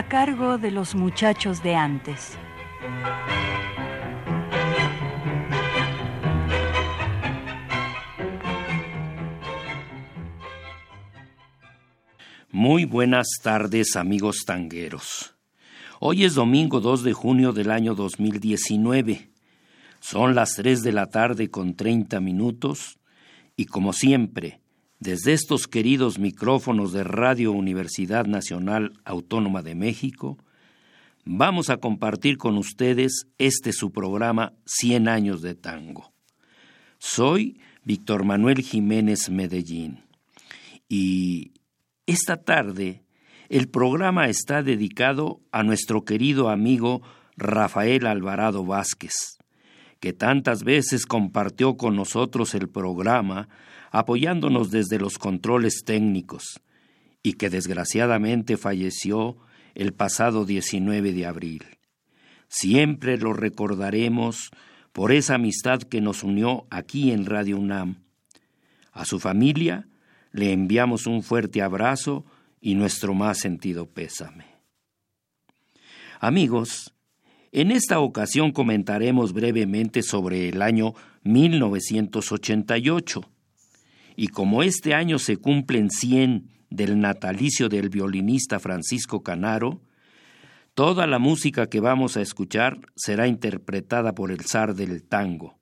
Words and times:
A 0.00 0.08
cargo 0.08 0.56
de 0.56 0.70
los 0.70 0.94
muchachos 0.94 1.62
de 1.62 1.74
antes. 1.74 2.38
Muy 12.50 12.86
buenas 12.86 13.28
tardes 13.42 13.94
amigos 13.94 14.44
tangueros. 14.46 15.34
Hoy 15.98 16.24
es 16.24 16.34
domingo 16.34 16.80
2 16.80 17.02
de 17.02 17.12
junio 17.12 17.52
del 17.52 17.70
año 17.70 17.94
2019. 17.94 19.28
Son 20.00 20.34
las 20.34 20.54
3 20.54 20.82
de 20.82 20.92
la 20.92 21.10
tarde 21.10 21.50
con 21.50 21.74
30 21.74 22.20
minutos 22.20 22.98
y 23.54 23.66
como 23.66 23.92
siempre, 23.92 24.62
desde 25.00 25.32
estos 25.32 25.66
queridos 25.66 26.18
micrófonos 26.18 26.92
de 26.92 27.04
Radio 27.04 27.52
Universidad 27.52 28.26
Nacional 28.26 28.92
Autónoma 29.04 29.62
de 29.62 29.74
México, 29.74 30.36
vamos 31.24 31.70
a 31.70 31.78
compartir 31.78 32.36
con 32.36 32.58
ustedes 32.58 33.26
este 33.38 33.72
su 33.72 33.92
programa 33.92 34.52
100 34.66 35.08
años 35.08 35.40
de 35.40 35.54
tango. 35.54 36.12
Soy 36.98 37.58
Víctor 37.82 38.24
Manuel 38.24 38.60
Jiménez 38.60 39.30
Medellín 39.30 40.04
y 40.86 41.52
esta 42.06 42.36
tarde 42.36 43.02
el 43.48 43.68
programa 43.68 44.28
está 44.28 44.62
dedicado 44.62 45.40
a 45.50 45.62
nuestro 45.62 46.04
querido 46.04 46.50
amigo 46.50 47.00
Rafael 47.38 48.06
Alvarado 48.06 48.66
Vázquez, 48.66 49.38
que 49.98 50.12
tantas 50.12 50.62
veces 50.62 51.06
compartió 51.06 51.78
con 51.78 51.96
nosotros 51.96 52.54
el 52.54 52.68
programa 52.68 53.48
apoyándonos 53.90 54.70
desde 54.70 54.98
los 54.98 55.18
controles 55.18 55.82
técnicos, 55.84 56.60
y 57.22 57.34
que 57.34 57.50
desgraciadamente 57.50 58.56
falleció 58.56 59.36
el 59.74 59.92
pasado 59.92 60.44
19 60.44 61.12
de 61.12 61.26
abril. 61.26 61.64
Siempre 62.48 63.18
lo 63.18 63.32
recordaremos 63.32 64.50
por 64.92 65.12
esa 65.12 65.36
amistad 65.36 65.82
que 65.82 66.00
nos 66.00 66.24
unió 66.24 66.66
aquí 66.70 67.12
en 67.12 67.26
Radio 67.26 67.58
UNAM. 67.58 68.02
A 68.92 69.04
su 69.04 69.20
familia 69.20 69.86
le 70.32 70.52
enviamos 70.52 71.06
un 71.06 71.22
fuerte 71.22 71.62
abrazo 71.62 72.24
y 72.60 72.74
nuestro 72.74 73.14
más 73.14 73.38
sentido 73.38 73.86
pésame. 73.86 74.46
Amigos, 76.18 76.92
en 77.52 77.70
esta 77.70 78.00
ocasión 78.00 78.50
comentaremos 78.52 79.32
brevemente 79.32 80.02
sobre 80.02 80.48
el 80.48 80.60
año 80.62 80.94
1988 81.22 83.22
y 84.16 84.28
como 84.28 84.62
este 84.62 84.94
año 84.94 85.18
se 85.18 85.36
cumplen 85.36 85.90
100 85.90 86.48
del 86.70 87.00
natalicio 87.00 87.68
del 87.68 87.88
violinista 87.88 88.60
Francisco 88.60 89.22
Canaro, 89.22 89.80
toda 90.74 91.06
la 91.06 91.18
música 91.18 91.66
que 91.66 91.80
vamos 91.80 92.16
a 92.16 92.22
escuchar 92.22 92.78
será 92.94 93.26
interpretada 93.26 94.14
por 94.14 94.30
el 94.30 94.40
zar 94.42 94.74
del 94.74 95.02
tango, 95.02 95.58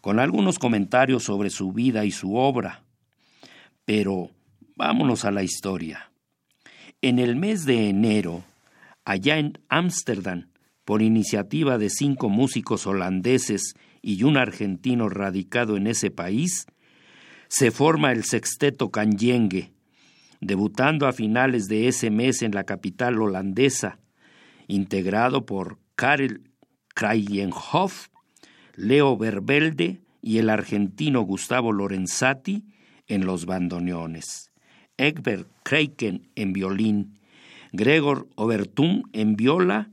con 0.00 0.18
algunos 0.18 0.58
comentarios 0.58 1.24
sobre 1.24 1.50
su 1.50 1.72
vida 1.72 2.04
y 2.04 2.10
su 2.10 2.34
obra. 2.34 2.82
Pero 3.84 4.30
vámonos 4.76 5.24
a 5.24 5.30
la 5.30 5.42
historia. 5.42 6.10
En 7.02 7.18
el 7.18 7.36
mes 7.36 7.64
de 7.64 7.88
enero, 7.88 8.44
allá 9.04 9.38
en 9.38 9.58
Ámsterdam, 9.68 10.48
por 10.84 11.02
iniciativa 11.02 11.78
de 11.78 11.90
cinco 11.90 12.28
músicos 12.28 12.86
holandeses 12.86 13.74
y 14.00 14.24
un 14.24 14.36
argentino 14.36 15.08
radicado 15.08 15.76
en 15.76 15.86
ese 15.86 16.10
país, 16.10 16.66
se 17.52 17.70
forma 17.70 18.12
el 18.12 18.24
sexteto 18.24 18.90
Kanyenge, 18.90 19.74
debutando 20.40 21.06
a 21.06 21.12
finales 21.12 21.68
de 21.68 21.86
ese 21.86 22.10
mes 22.10 22.40
en 22.40 22.52
la 22.52 22.64
capital 22.64 23.20
holandesa, 23.20 23.98
integrado 24.68 25.44
por 25.44 25.78
Karel 25.94 26.50
Krayenhoff, 26.94 28.08
Leo 28.74 29.18
Verbelde 29.18 30.00
y 30.22 30.38
el 30.38 30.48
argentino 30.48 31.20
Gustavo 31.20 31.72
Lorenzati 31.72 32.64
en 33.06 33.26
los 33.26 33.44
bandoneones, 33.44 34.50
Egbert 34.96 35.46
Kreiken 35.62 36.30
en 36.34 36.54
violín, 36.54 37.20
Gregor 37.70 38.28
Obertum 38.34 39.02
en 39.12 39.36
viola 39.36 39.90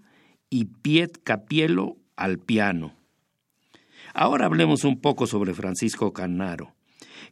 y 0.50 0.64
Piet 0.64 1.22
Capielo 1.26 1.98
al 2.16 2.40
piano. 2.40 2.96
Ahora 4.14 4.46
hablemos 4.46 4.86
un 4.86 5.02
poco 5.02 5.28
sobre 5.28 5.54
Francisco 5.54 6.14
Canaro 6.14 6.79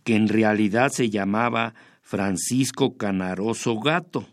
que 0.08 0.16
en 0.16 0.30
realidad 0.30 0.90
se 0.90 1.10
llamaba 1.10 1.74
Francisco 2.02 2.96
Canaroso 2.96 3.78
Gato. 3.82 4.26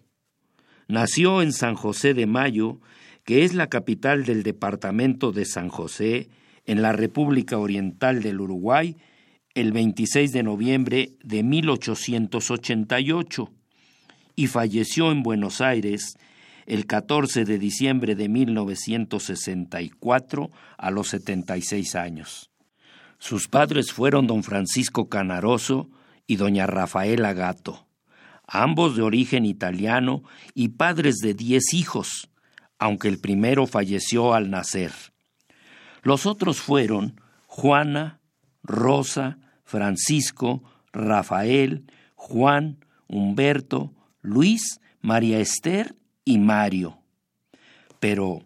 Nació 0.87 1.43
en 1.43 1.53
San 1.53 1.75
José 1.75 2.15
de 2.15 2.27
Mayo, 2.27 2.79
que 3.25 3.43
es 3.43 3.55
la 3.55 3.67
capital 3.67 4.25
del 4.25 4.45
departamento 4.45 5.33
de 5.33 5.45
San 5.45 5.69
José, 5.69 6.29
en 6.65 6.81
la 6.81 6.93
República 6.93 7.59
Oriental 7.59 8.23
del 8.23 8.41
Uruguay, 8.41 8.97
el 9.57 9.73
26 9.73 10.31
de 10.31 10.45
noviembre 10.45 11.15
de 11.25 11.43
1888 11.43 13.51
y 14.37 14.47
falleció 14.47 15.11
en 15.11 15.25
Buenos 15.25 15.61
Aires 15.61 16.17
el 16.67 16.87
14 16.87 17.45
de 17.45 17.59
diciembre 17.59 18.15
de 18.15 18.29
1964 18.29 20.53
a 20.79 20.91
los 20.93 21.09
76 21.09 21.97
años. 21.97 22.54
Sus 23.25 23.49
padres 23.49 23.91
fueron 23.91 24.27
don 24.27 24.43
Francisco 24.43 25.09
Canaroso 25.09 25.89
y 26.27 26.37
doña 26.37 26.67
Rafaela 26.67 27.33
Gato, 27.33 27.87
ambos 28.47 28.97
de 28.97 29.03
origen 29.03 29.47
italiano 29.47 30.25
y 30.53 30.69
padres 30.69 31.21
de 31.23 31.33
diez 31.33 31.73
hijos, 31.73 32.29
aunque 32.79 33.09
el 33.09 33.19
primero 33.19 33.67
falleció 33.67 34.35
al 34.35 34.51
nacer. 34.51 34.93
Los 36.03 36.27
otros 36.27 36.61
fueron 36.61 37.19
Juana, 37.47 38.21
Rosa, 38.63 39.39
Francisco, 39.65 40.63
Rafael, 40.93 41.87
Juan, 42.17 42.85
Humberto, 43.09 43.95
Luis, 44.21 44.83
María 45.01 45.41
Esther 45.41 45.97
y 46.27 46.37
Mario. 46.37 46.99
Pero 48.01 48.43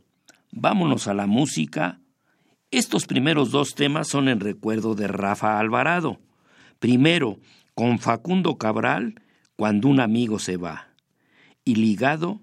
vámonos 0.53 1.09
a 1.09 1.15
la 1.15 1.27
música 1.27 1.99
estos 2.71 3.06
primeros 3.06 3.51
dos 3.51 3.75
temas 3.75 4.09
son 4.09 4.29
en 4.29 4.41
recuerdo 4.41 4.95
de 4.95 5.09
Rafa 5.09 5.59
Alvarado. 5.59 6.21
Primero, 6.79 7.39
con 7.75 7.99
Facundo 7.99 8.59
Cabral, 8.59 9.23
cuando 9.56 9.89
un 9.89 10.01
amigo 10.01 10.39
se 10.39 10.56
va, 10.56 10.89
y 11.65 11.77
ligado 11.77 12.41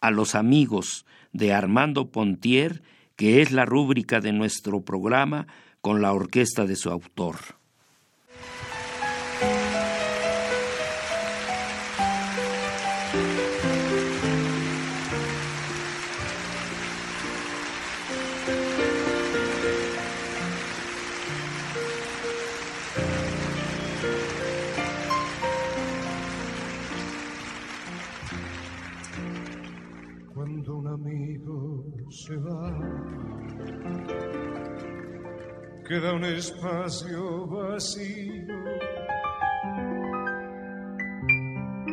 a 0.00 0.10
los 0.10 0.34
amigos 0.34 1.06
de 1.32 1.52
Armando 1.52 2.10
Pontier, 2.10 2.82
que 3.16 3.42
es 3.42 3.52
la 3.52 3.64
rúbrica 3.64 4.20
de 4.20 4.32
nuestro 4.32 4.82
programa 4.82 5.46
con 5.80 6.02
la 6.02 6.12
orquesta 6.12 6.66
de 6.66 6.76
su 6.76 6.90
autor. 6.90 7.36
Queda 35.88 36.14
un 36.14 36.24
espacio 36.24 37.46
vacío 37.46 38.46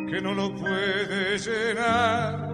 que 0.09 0.21
no 0.21 0.33
lo 0.33 0.53
puede 0.55 1.37
llenar. 1.37 2.51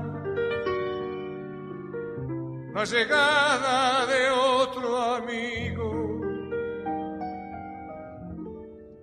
La 2.73 2.83
llegada 2.85 4.05
de 4.05 4.29
otro 4.29 4.97
amigo. 5.15 5.89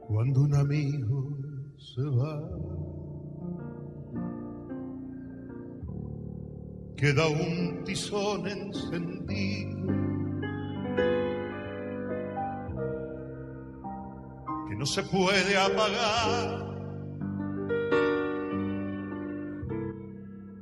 Cuando 0.06 0.40
un 0.42 0.54
amigo 0.54 1.36
se 1.76 2.02
va, 2.02 2.73
queda 6.96 7.26
un 7.26 7.82
tizón 7.84 8.46
encendido 8.46 9.86
que 14.68 14.76
no 14.76 14.86
se 14.86 15.02
puede 15.02 15.56
apagar 15.56 16.74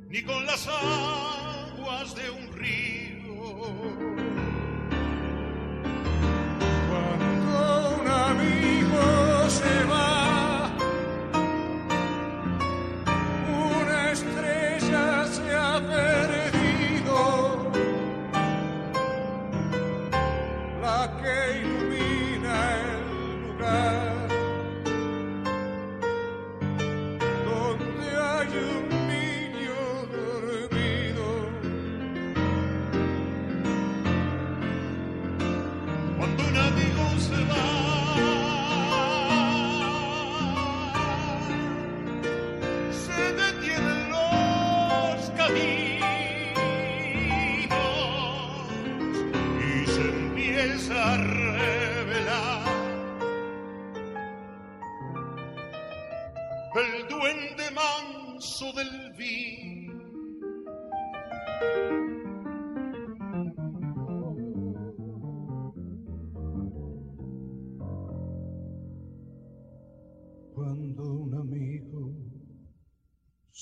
ni 0.09 0.21
con 0.23 0.45
las 0.45 0.67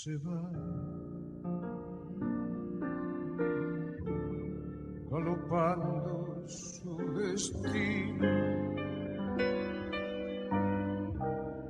se 0.04 0.18
va. 0.26 0.42
Galopando 5.12 6.44
su 6.48 6.96
destino, 7.20 8.26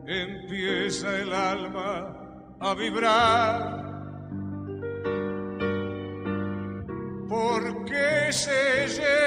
empieza 0.07 1.19
el 1.19 1.33
alma 1.33 2.57
a 2.61 2.73
vibrar. 2.75 3.91
Porque 7.27 8.31
se 8.31 8.87
lleva 8.95 9.20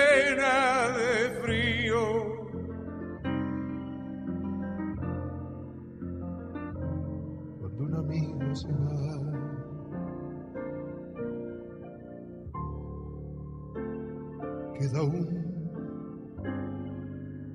Queda 14.79 15.03
un 15.03 15.27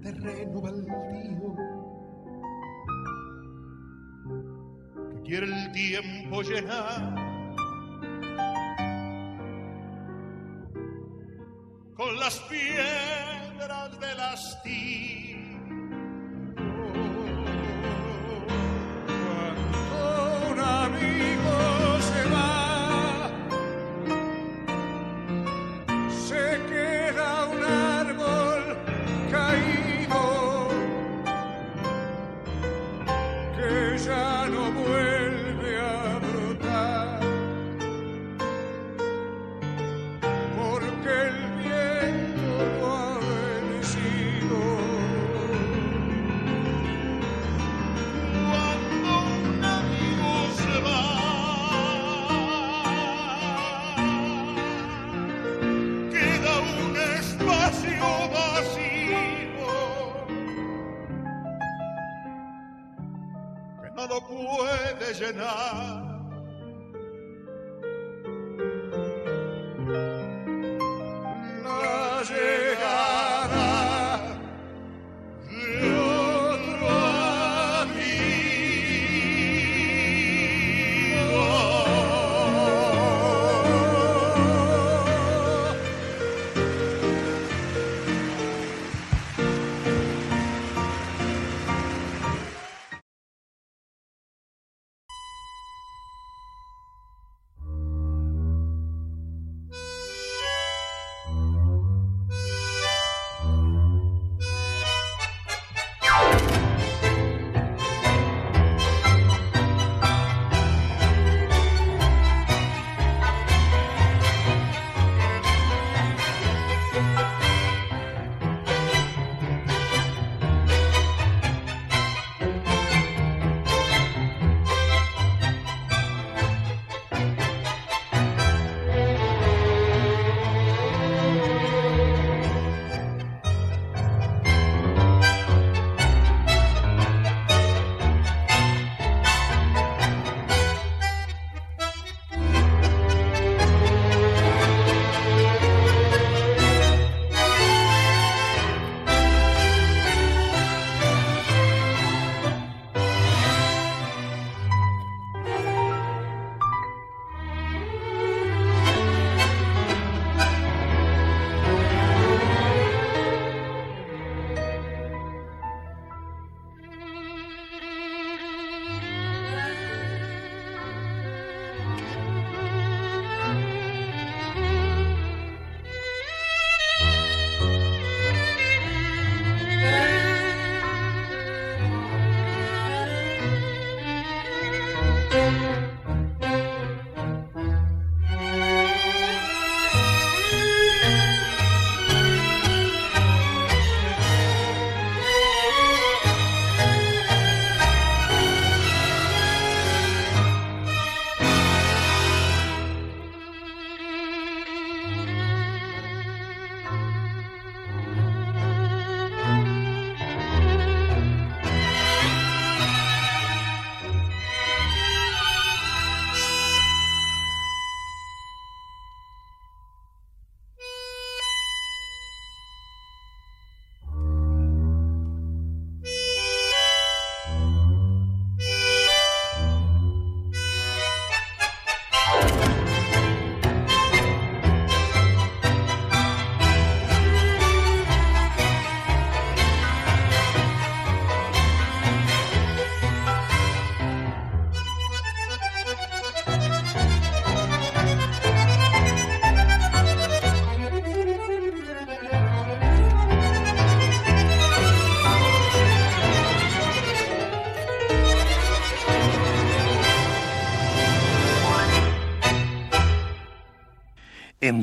terreno 0.01 0.62
baldío 0.62 1.56
que 5.12 5.22
quiere 5.22 5.46
el 5.46 5.72
tiempo 5.72 6.42
llenar. 6.42 7.16
Con 11.96 12.19
las 12.19 12.40
piedras 12.50 14.00
del 14.01 14.19
hastío 14.19 15.29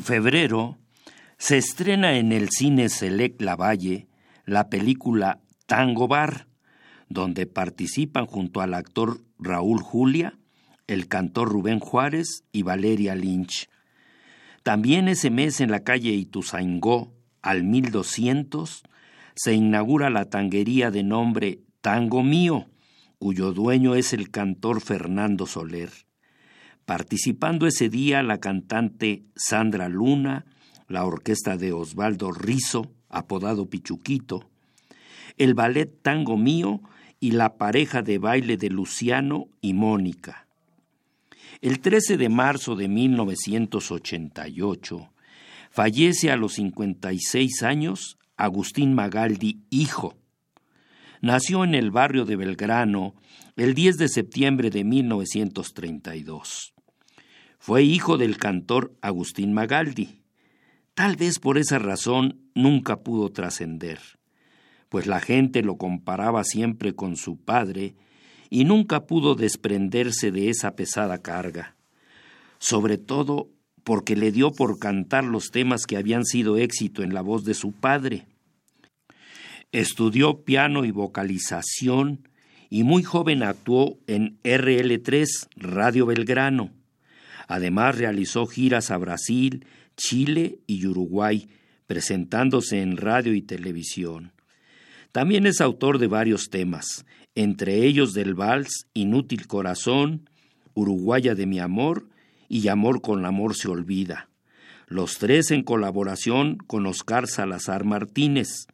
febrero 0.07 0.79
se 1.37 1.59
estrena 1.59 2.17
en 2.17 2.31
el 2.31 2.49
cine 2.51 2.89
Select 2.89 3.43
Lavalle 3.43 4.07
la 4.45 4.71
película 4.71 5.41
Tango 5.67 6.07
Bar, 6.07 6.47
donde 7.09 7.47
participan 7.47 8.27
junto 8.27 8.61
al 8.61 8.75
actor 8.75 9.21
Raúl 9.41 9.81
Julia, 9.81 10.39
el 10.87 11.09
cantor 11.09 11.49
Rubén 11.49 11.81
Juárez 11.81 12.45
y 12.53 12.63
Valeria 12.63 13.17
Lynch. 13.17 13.69
También 14.63 15.09
ese 15.09 15.31
mes 15.31 15.61
en 15.61 15.73
la 15.73 15.81
calle 15.81 16.11
Ituzaingó, 16.11 17.13
al 17.43 17.65
1200, 17.65 18.85
se 19.35 19.55
inaugura 19.55 20.09
la 20.09 20.27
tanguería 20.27 20.93
de 20.93 21.03
nombre 21.03 21.63
Tango 21.81 22.23
Mío, 22.23 22.67
cuyo 23.19 23.53
dueño 23.53 23.97
es 23.97 24.13
el 24.13 24.31
cantor 24.31 24.81
Fernando 24.81 25.47
Soler. 25.47 26.06
Participando 26.87 27.67
ese 27.67 27.89
día 27.89 28.23
la 28.23 28.39
cantante 28.39 29.25
Sandra 29.35 29.89
Luna, 29.89 30.47
la 30.87 31.05
orquesta 31.05 31.57
de 31.57 31.73
Osvaldo 31.73 32.31
Rizo, 32.31 32.93
apodado 33.09 33.69
Pichuquito, 33.69 34.49
el 35.37 35.55
ballet 35.55 36.01
Tango 36.01 36.37
Mío 36.37 36.81
y 37.19 37.33
la 37.33 37.57
pareja 37.57 38.03
de 38.03 38.19
baile 38.19 38.57
de 38.57 38.71
Luciano 38.71 39.49
y 39.61 39.75
Mónica. 39.75 40.47
El 41.61 41.81
13 41.81 42.19
de 42.19 42.29
marzo 42.29 42.77
de 42.77 42.87
1988 42.87 45.11
fallece 45.71 46.31
a 46.31 46.37
los 46.37 46.53
56 46.53 47.65
años 47.65 48.17
Agustín 48.37 48.95
Magaldi, 48.95 49.65
hijo. 49.71 50.15
Nació 51.21 51.65
en 51.65 51.75
el 51.75 51.91
barrio 51.91 52.25
de 52.25 52.37
Belgrano 52.37 53.17
el 53.57 53.75
10 53.75 53.99
de 53.99 54.09
septiembre 54.09 54.71
de 54.71 54.85
1932. 54.85 56.76
Fue 57.67 57.83
hijo 57.83 58.17
del 58.17 58.39
cantor 58.39 58.95
Agustín 59.01 59.53
Magaldi. 59.53 60.21
Tal 60.95 61.17
vez 61.17 61.41
por 61.41 61.59
esa 61.59 61.81
razón 61.81 62.39
nunca 62.55 63.01
pudo 63.01 63.33
trascender, 63.33 63.99
pues 64.89 65.09
la 65.09 65.19
gente 65.19 65.63
lo 65.63 65.77
comparaba 65.77 66.45
siempre 66.45 66.95
con 66.95 67.17
su 67.17 67.39
padre 67.39 67.97
y 68.51 68.67
nunca 68.67 69.07
pudo 69.07 69.35
desprenderse 69.35 70.31
de 70.31 70.49
esa 70.49 70.77
pesada 70.77 71.23
carga, 71.23 71.75
sobre 72.61 72.99
todo 72.99 73.49
porque 73.83 74.15
le 74.15 74.31
dio 74.31 74.53
por 74.53 74.79
cantar 74.79 75.25
los 75.25 75.51
temas 75.51 75.87
que 75.87 75.97
habían 75.97 76.25
sido 76.25 76.59
éxito 76.59 77.03
en 77.03 77.15
la 77.15 77.21
voz 77.21 77.43
de 77.43 77.55
su 77.55 77.73
padre. 77.73 78.29
Estudió 79.73 80.45
piano 80.45 80.85
y 80.85 80.93
vocalización 80.93 82.29
y 82.71 82.85
muy 82.85 83.03
joven 83.03 83.43
actuó 83.43 83.99
en 84.07 84.41
RL3 84.45 85.27
Radio 85.57 86.07
Belgrano. 86.07 86.76
Además 87.49 87.99
realizó 87.99 88.47
giras 88.47 88.91
a 88.91 88.97
Brasil, 88.97 89.67
Chile 89.97 90.59
y 90.67 90.87
Uruguay, 90.87 91.49
presentándose 91.87 92.83
en 92.83 92.97
radio 92.97 93.35
y 93.35 93.43
televisión. 93.43 94.33
También 95.13 95.47
es 95.47 95.61
autor 95.61 95.99
de 95.99 96.09
varios 96.09 96.51
temas, 96.51 97.07
entre 97.35 97.85
ellos 97.85 98.13
del 98.13 98.35
vals 98.35 98.87
Inútil 98.95 99.47
Corazón, 99.47 100.29
Uruguaya 100.75 101.35
de 101.35 101.47
mi 101.47 101.59
amor 101.59 102.09
y 102.49 102.69
Amor 102.69 103.01
con 103.01 103.25
amor 103.25 103.55
se 103.57 103.69
olvida, 103.69 104.29
los 104.89 105.19
tres 105.19 105.51
en 105.51 105.63
colaboración 105.63 106.59
con 106.59 106.87
Oscar 106.87 107.27
Salazar 107.27 107.85
Martínez 107.85 108.67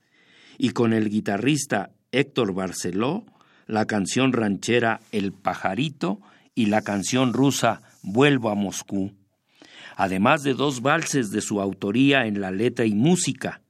y 0.59 0.71
con 0.71 0.93
el 0.93 1.09
guitarrista 1.09 1.91
Héctor 2.11 2.55
Barceló, 2.55 3.25
la 3.67 3.87
canción 3.87 4.33
ranchera 4.33 5.01
El 5.13 5.33
pajarito 5.33 6.21
y 6.55 6.67
la 6.67 6.83
canción 6.83 7.33
rusa 7.33 7.81
Vuelvo 8.03 8.51
a 8.51 8.55
Moscú, 8.55 9.13
además 9.97 10.43
de 10.43 10.55
dos 10.55 10.83
valses 10.83 11.31
de 11.31 11.41
su 11.41 11.61
autoría 11.61 12.27
en 12.27 12.41
la 12.41 12.51
letra 12.51 12.85
y 12.85 12.95
música, 12.95 13.63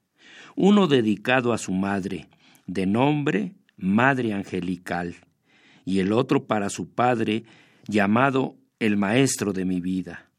uno 0.57 0.87
dedicado 0.87 1.53
a 1.53 1.59
su 1.59 1.73
madre, 1.73 2.29
de 2.67 2.87
nombre 2.87 3.55
Madre 3.77 4.33
Angelical, 4.33 5.17
y 5.85 5.99
el 5.99 6.13
otro 6.13 6.47
para 6.47 6.71
su 6.71 6.91
padre, 6.95 7.45
llamado 7.89 8.57
el 8.79 8.97
maestro 8.97 9.53
de 9.53 9.65
mi 9.65 9.81
vida. 9.81 10.31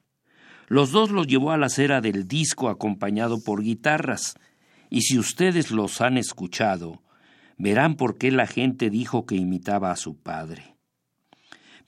Los 0.68 0.92
dos 0.92 1.12
los 1.12 1.28
llevó 1.28 1.52
a 1.52 1.58
la 1.58 1.70
cera 1.70 2.00
del 2.00 2.28
disco 2.28 2.70
acompañado 2.70 3.44
por 3.44 3.62
guitarras, 3.62 4.36
y 4.90 5.02
si 5.02 5.20
ustedes 5.20 5.72
los 5.72 6.00
han 6.02 6.18
escuchado, 6.18 7.02
verán 7.58 7.96
por 7.96 8.18
qué 8.18 8.32
la 8.32 8.48
gente 8.48 8.90
dijo 8.90 9.26
que 9.26 9.36
imitaba 9.36 9.92
a 9.92 9.98
su 9.98 10.18
padre. 10.18 10.76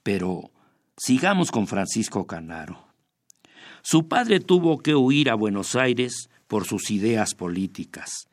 Pero 0.02 0.50
sigamos 0.96 1.50
con 1.50 1.66
Francisco 1.66 2.26
Canaro. 2.26 2.86
Su 3.82 4.08
padre 4.08 4.40
tuvo 4.40 4.78
que 4.78 4.94
huir 4.94 5.30
a 5.30 5.34
Buenos 5.34 5.76
Aires 5.76 6.30
por 6.46 6.64
sus 6.64 6.90
ideas 6.90 7.34
políticas, 7.34 8.28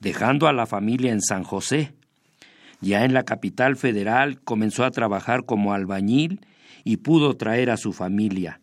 dejando 0.00 0.48
a 0.48 0.52
la 0.52 0.66
familia 0.66 1.12
en 1.12 1.20
San 1.20 1.44
José. 1.44 1.92
Ya 2.80 3.04
en 3.04 3.12
la 3.12 3.24
capital 3.24 3.76
federal 3.76 4.40
comenzó 4.40 4.84
a 4.84 4.90
trabajar 4.90 5.44
como 5.44 5.72
albañil 5.72 6.40
y 6.84 6.98
pudo 6.98 7.36
traer 7.36 7.70
a 7.70 7.76
su 7.76 7.92
familia, 7.92 8.60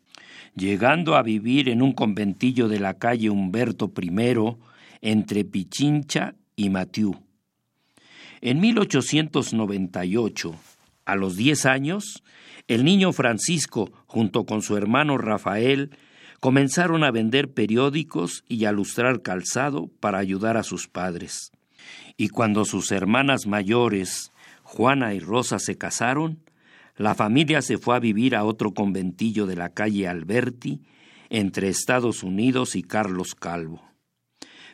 llegando 0.55 1.15
a 1.15 1.21
vivir 1.21 1.69
en 1.69 1.81
un 1.81 1.93
conventillo 1.93 2.67
de 2.67 2.79
la 2.79 2.95
calle 2.95 3.29
Humberto 3.29 3.91
I 4.01 4.57
entre 5.01 5.45
Pichincha 5.45 6.35
y 6.55 6.69
Matiú. 6.69 7.19
En 8.41 8.59
1898, 8.59 10.55
a 11.05 11.15
los 11.15 11.35
diez 11.35 11.65
años, 11.65 12.23
el 12.67 12.83
niño 12.83 13.13
Francisco, 13.13 13.91
junto 14.07 14.45
con 14.45 14.61
su 14.61 14.75
hermano 14.75 15.17
Rafael, 15.17 15.91
comenzaron 16.39 17.03
a 17.03 17.11
vender 17.11 17.53
periódicos 17.53 18.43
y 18.47 18.65
a 18.65 18.71
lustrar 18.71 19.21
calzado 19.21 19.87
para 19.99 20.19
ayudar 20.19 20.57
a 20.57 20.63
sus 20.63 20.87
padres. 20.87 21.51
Y 22.17 22.29
cuando 22.29 22.65
sus 22.65 22.91
hermanas 22.91 23.45
mayores, 23.45 24.31
Juana 24.63 25.13
y 25.13 25.19
Rosa, 25.19 25.59
se 25.59 25.77
casaron, 25.77 26.39
la 26.97 27.13
familia 27.13 27.61
se 27.61 27.77
fue 27.77 27.95
a 27.95 27.99
vivir 27.99 28.35
a 28.35 28.45
otro 28.45 28.73
conventillo 28.73 29.45
de 29.45 29.55
la 29.55 29.69
calle 29.69 30.07
Alberti, 30.07 30.81
entre 31.29 31.69
Estados 31.69 32.23
Unidos 32.23 32.75
y 32.75 32.83
Carlos 32.83 33.35
Calvo. 33.35 33.81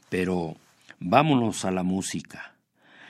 Pero 0.09 0.55
vámonos 0.99 1.65
a 1.65 1.71
la 1.71 1.83
música. 1.83 2.55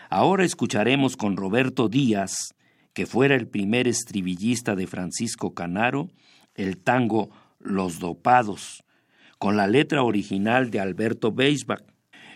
Ahora 0.09 0.45
escucharemos 0.45 1.17
con 1.17 1.35
Roberto 1.35 1.89
Díaz, 1.89 2.53
que 2.93 3.05
fuera 3.05 3.35
el 3.35 3.47
primer 3.47 3.87
estribillista 3.87 4.75
de 4.75 4.87
Francisco 4.87 5.53
Canaro, 5.53 6.09
el 6.55 6.77
tango 6.77 7.29
Los 7.59 7.99
Dopados, 7.99 8.83
con 9.37 9.57
la 9.57 9.67
letra 9.67 10.03
original 10.03 10.71
de 10.71 10.79
Alberto 10.79 11.31
Beisbach, 11.31 11.83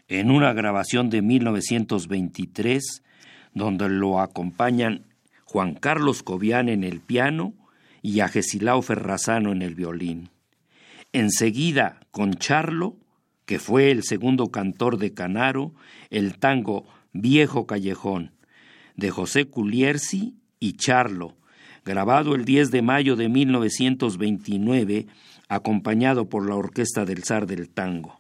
en 0.08 0.32
una 0.32 0.54
grabación 0.54 1.10
de 1.10 1.22
1923, 1.22 3.04
donde 3.54 3.90
lo 3.90 4.20
acompañan 4.20 5.06
Juan 5.46 5.76
Carlos 5.76 6.24
Cobian 6.24 6.70
en 6.70 6.84
el 6.84 7.00
piano 7.00 7.54
y 8.02 8.20
a 8.20 8.28
Gesilao 8.28 8.82
Ferrazano 8.82 9.52
en 9.52 9.62
el 9.62 9.76
violín. 9.76 10.30
Enseguida, 11.12 12.00
con 12.12 12.36
Charlo, 12.36 12.98
que 13.46 13.60
fue 13.60 13.92
el 13.92 14.04
segundo 14.04 14.52
cantor 14.52 14.98
de 14.98 15.14
Canaro, 15.14 15.74
el 16.10 16.38
tango 16.38 16.86
Viejo 17.14 17.66
Callejón, 17.66 18.32
de 18.96 19.12
José 19.12 19.46
Culiersi 19.46 20.36
y 20.66 20.74
Charlo, 20.74 21.36
grabado 21.86 22.34
el 22.34 22.44
10 22.44 22.72
de 22.72 22.82
mayo 22.82 23.16
de 23.16 23.30
1929, 23.30 25.06
acompañado 25.48 26.28
por 26.28 26.50
la 26.50 26.56
Orquesta 26.56 27.06
del 27.06 27.24
Zar 27.24 27.46
del 27.46 27.70
Tango. 27.70 28.20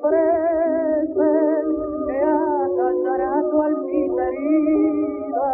Ofrecen, 0.00 1.66
que 2.06 2.18
acallará 2.22 3.42
tu 3.50 3.62
almita 3.62 4.28
herida, 4.28 5.50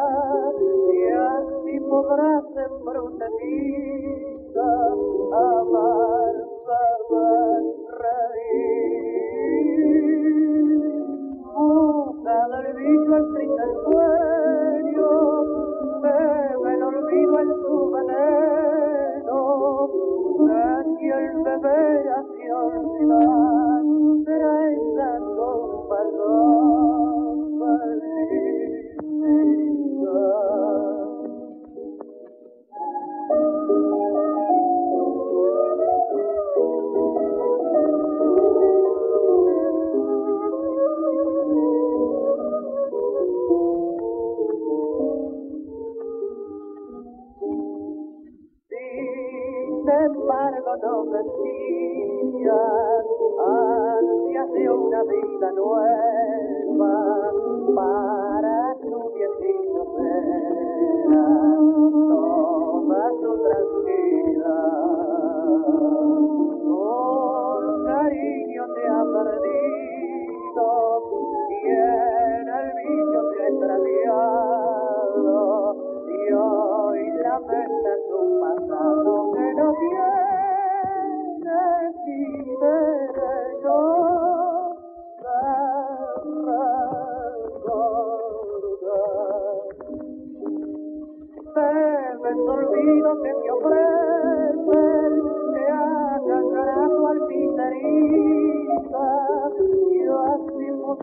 y 0.92 1.02
así 1.12 1.80
podrás 1.88 2.44
amar, 2.66 2.96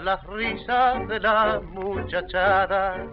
Las 0.00 0.24
risas 0.24 1.06
de 1.06 1.20
la 1.20 1.60
muchachada, 1.60 3.06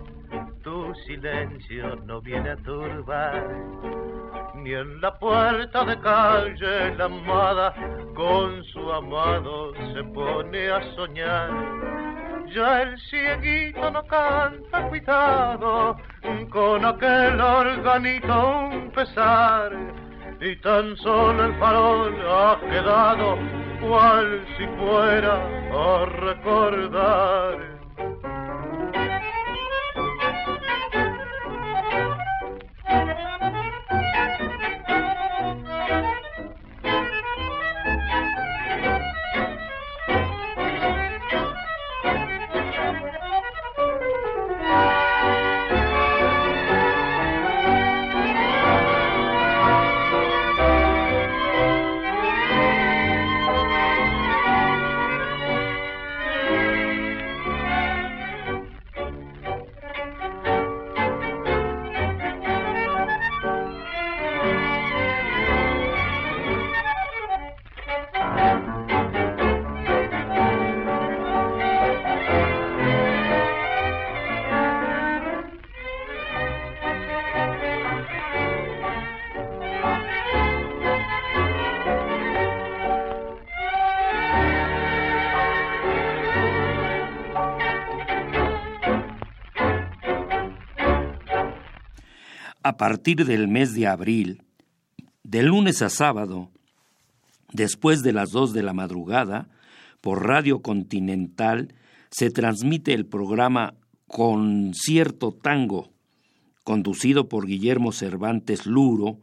tu 0.64 0.96
silencio 1.06 1.98
no 2.06 2.22
viene 2.22 2.52
a 2.52 2.56
turbar. 2.56 3.46
Ni 4.56 4.74
en 4.74 5.02
la 5.02 5.20
puerta 5.20 5.84
de 5.84 6.00
calle 6.00 6.96
la 6.96 7.06
amada 7.06 7.74
con 8.16 8.64
su 8.64 8.92
amado 8.94 9.74
se 9.94 10.04
pone 10.06 10.70
a 10.70 10.82
soñar. 10.96 11.52
Ya 12.56 12.84
el 12.84 12.98
cieguito 13.10 13.92
no 13.92 14.02
canta 14.08 14.88
cuidado 14.88 15.98
con 16.50 16.86
aquel 16.86 17.42
organito 17.42 18.70
un 18.72 18.90
pesar 18.92 19.76
y 20.40 20.56
tan 20.62 20.96
solo 20.96 21.44
el 21.44 21.54
farol 21.56 22.16
ha 22.26 22.58
quedado 22.62 23.59
cual 23.82 24.46
si 24.58 24.66
fuera 24.78 25.36
a 25.72 26.06
recordar. 26.06 27.69
Partir 92.80 93.26
del 93.26 93.50
mes 93.50 93.74
de 93.74 93.88
abril, 93.88 94.42
de 95.24 95.44
lunes 95.44 95.82
a 95.82 95.90
sábado, 95.90 96.50
después 97.52 98.04
de 98.04 98.14
las 98.14 98.32
dos 98.32 98.54
de 98.54 98.64
la 98.64 98.72
madrugada, 98.72 99.50
por 100.00 100.26
Radio 100.26 100.62
Continental 100.62 101.76
se 102.10 102.32
transmite 102.32 102.94
el 102.94 103.06
programa 103.06 103.74
Concierto 104.08 105.34
Tango, 105.34 105.92
conducido 106.64 107.28
por 107.28 107.48
Guillermo 107.48 107.92
Cervantes 107.92 108.66
Luro, 108.66 109.20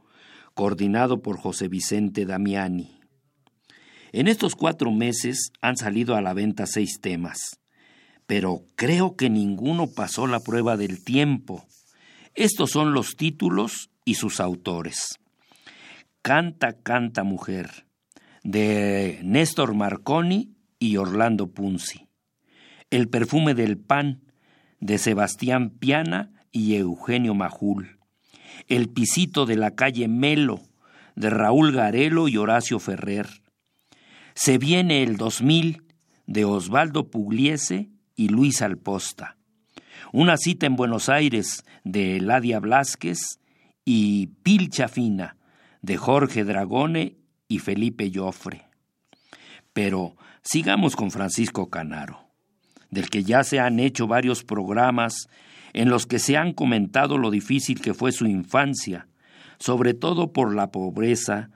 coordinado 0.52 1.22
por 1.22 1.38
José 1.38 1.68
Vicente 1.68 2.26
Damiani. 2.26 3.00
En 4.12 4.28
estos 4.28 4.54
cuatro 4.54 4.92
meses 4.92 5.50
han 5.62 5.78
salido 5.78 6.14
a 6.14 6.20
la 6.20 6.34
venta 6.34 6.66
seis 6.66 7.00
temas, 7.00 7.58
pero 8.26 8.60
creo 8.74 9.16
que 9.16 9.30
ninguno 9.30 9.86
pasó 9.86 10.26
la 10.26 10.40
prueba 10.40 10.76
del 10.76 11.02
tiempo. 11.02 11.64
Estos 12.36 12.70
son 12.70 12.92
los 12.92 13.16
títulos 13.16 13.88
y 14.04 14.16
sus 14.16 14.40
autores. 14.40 15.18
Canta, 16.20 16.74
canta 16.74 17.24
mujer, 17.24 17.86
de 18.44 19.20
Néstor 19.24 19.74
Marconi 19.74 20.54
y 20.78 20.98
Orlando 20.98 21.46
Punzi. 21.46 22.08
El 22.90 23.08
perfume 23.08 23.54
del 23.54 23.78
pan, 23.78 24.20
de 24.80 24.98
Sebastián 24.98 25.70
Piana 25.70 26.30
y 26.52 26.74
Eugenio 26.74 27.34
Majul. 27.34 28.00
El 28.68 28.90
pisito 28.90 29.46
de 29.46 29.56
la 29.56 29.70
calle 29.70 30.06
Melo, 30.06 30.60
de 31.14 31.30
Raúl 31.30 31.72
Garelo 31.72 32.28
y 32.28 32.36
Horacio 32.36 32.78
Ferrer. 32.78 33.28
Se 34.34 34.58
viene 34.58 35.02
el 35.02 35.16
2000, 35.16 35.84
de 36.26 36.44
Osvaldo 36.44 37.08
Pugliese 37.08 37.88
y 38.14 38.28
Luis 38.28 38.60
Alposta. 38.60 39.35
Una 40.12 40.36
cita 40.36 40.66
en 40.66 40.76
Buenos 40.76 41.08
Aires, 41.08 41.64
de 41.84 42.16
Eladia 42.16 42.60
Blasquez 42.60 43.40
y 43.84 44.28
Pilcha 44.42 44.88
Fina, 44.88 45.36
de 45.82 45.96
Jorge 45.96 46.44
Dragone 46.44 47.16
y 47.48 47.58
Felipe 47.58 48.10
Joffre. 48.14 48.66
Pero 49.72 50.16
sigamos 50.42 50.96
con 50.96 51.10
Francisco 51.10 51.70
Canaro, 51.70 52.28
del 52.90 53.10
que 53.10 53.24
ya 53.24 53.44
se 53.44 53.60
han 53.60 53.78
hecho 53.78 54.06
varios 54.06 54.42
programas 54.42 55.28
en 55.72 55.90
los 55.90 56.06
que 56.06 56.18
se 56.18 56.36
han 56.36 56.52
comentado 56.52 57.18
lo 57.18 57.30
difícil 57.30 57.80
que 57.80 57.94
fue 57.94 58.12
su 58.12 58.26
infancia, 58.26 59.08
sobre 59.58 59.92
todo 59.94 60.32
por 60.32 60.54
la 60.54 60.70
pobreza, 60.70 61.50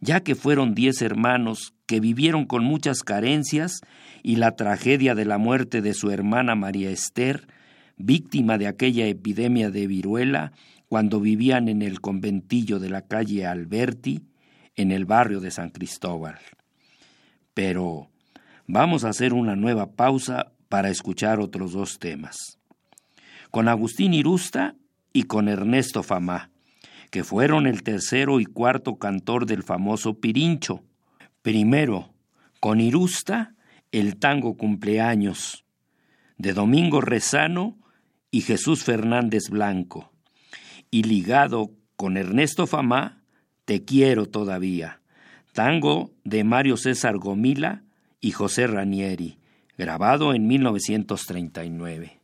ya 0.00 0.20
que 0.20 0.34
fueron 0.34 0.74
diez 0.74 1.02
hermanos 1.02 1.74
que 1.86 2.00
vivieron 2.00 2.46
con 2.46 2.64
muchas 2.64 3.02
carencias 3.02 3.80
y 4.22 4.36
la 4.36 4.56
tragedia 4.56 5.14
de 5.14 5.24
la 5.24 5.38
muerte 5.38 5.82
de 5.82 5.94
su 5.94 6.10
hermana 6.10 6.54
María 6.54 6.90
Esther, 6.90 7.46
víctima 7.96 8.58
de 8.58 8.66
aquella 8.66 9.06
epidemia 9.06 9.70
de 9.70 9.86
viruela 9.86 10.52
cuando 10.88 11.20
vivían 11.20 11.68
en 11.68 11.82
el 11.82 12.00
conventillo 12.00 12.78
de 12.78 12.90
la 12.90 13.02
calle 13.02 13.46
Alberti, 13.46 14.22
en 14.76 14.92
el 14.92 15.04
barrio 15.04 15.40
de 15.40 15.50
San 15.50 15.70
Cristóbal. 15.70 16.38
Pero 17.54 18.10
vamos 18.66 19.04
a 19.04 19.08
hacer 19.08 19.32
una 19.32 19.56
nueva 19.56 19.92
pausa 19.92 20.52
para 20.68 20.90
escuchar 20.90 21.40
otros 21.40 21.72
dos 21.72 21.98
temas. 21.98 22.58
Con 23.50 23.68
Agustín 23.68 24.12
Irusta 24.12 24.76
y 25.12 25.22
con 25.22 25.48
Ernesto 25.48 26.02
Famá, 26.02 26.50
que 27.10 27.24
fueron 27.24 27.66
el 27.66 27.82
tercero 27.82 28.40
y 28.40 28.44
cuarto 28.44 28.96
cantor 28.96 29.46
del 29.46 29.62
famoso 29.62 30.20
Pirincho. 30.20 30.84
Primero, 31.42 32.12
con 32.60 32.80
Irusta, 32.80 33.54
el 33.92 34.16
tango 34.18 34.56
cumpleaños, 34.56 35.64
de 36.36 36.52
Domingo 36.52 37.00
Rezano 37.00 37.78
y 38.30 38.42
Jesús 38.42 38.84
Fernández 38.84 39.48
Blanco, 39.50 40.12
y 40.90 41.02
ligado 41.04 41.70
con 41.96 42.16
Ernesto 42.16 42.66
Famá, 42.66 43.22
Te 43.64 43.84
quiero 43.84 44.26
todavía, 44.26 45.00
tango 45.52 46.12
de 46.24 46.44
Mario 46.44 46.76
César 46.76 47.18
Gomila 47.18 47.82
y 48.20 48.30
José 48.32 48.66
Ranieri, 48.66 49.38
grabado 49.76 50.34
en 50.34 50.46
1939. 50.46 52.20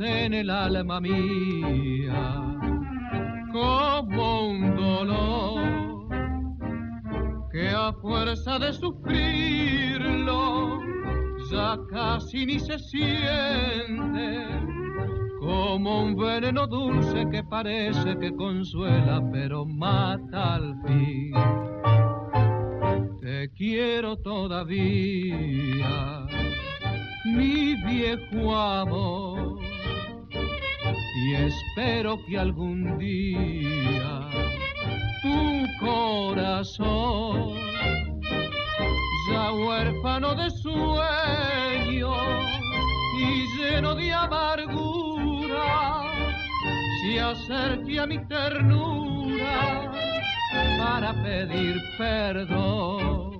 En 0.00 0.34
el 0.34 0.50
alma 0.50 1.00
mía 1.00 2.42
como 3.52 4.48
un 4.48 4.74
dolor 4.74 6.08
que 7.52 7.68
a 7.68 7.92
fuerza 7.92 8.58
de 8.58 8.72
sufrirlo 8.72 10.80
ya 11.50 11.78
casi 11.88 12.44
ni 12.44 12.58
se 12.58 12.76
siente 12.78 14.48
como 15.38 16.02
un 16.02 16.16
veneno 16.16 16.66
dulce 16.66 17.28
que 17.30 17.44
parece 17.44 18.18
que 18.18 18.34
consuela 18.34 19.22
pero 19.30 19.64
mata 19.64 20.54
al 20.54 20.74
fin. 20.84 21.32
Te 23.20 23.48
quiero 23.50 24.16
todavía, 24.16 26.26
mi 27.24 27.76
viejo 27.76 28.56
amor, 28.56 29.63
y 31.24 31.34
espero 31.34 32.22
que 32.26 32.36
algún 32.36 32.98
día 32.98 34.28
tu 35.22 35.64
corazón, 35.80 37.54
ya 39.30 39.52
huérfano 39.52 40.34
de 40.34 40.50
sueño 40.50 42.12
y 43.18 43.46
lleno 43.56 43.94
de 43.94 44.12
amargura, 44.12 46.02
se 47.02 47.20
acerque 47.20 48.00
a 48.00 48.06
mi 48.06 48.18
ternura 48.26 49.92
para 50.78 51.14
pedir 51.22 51.80
perdón. 51.96 53.33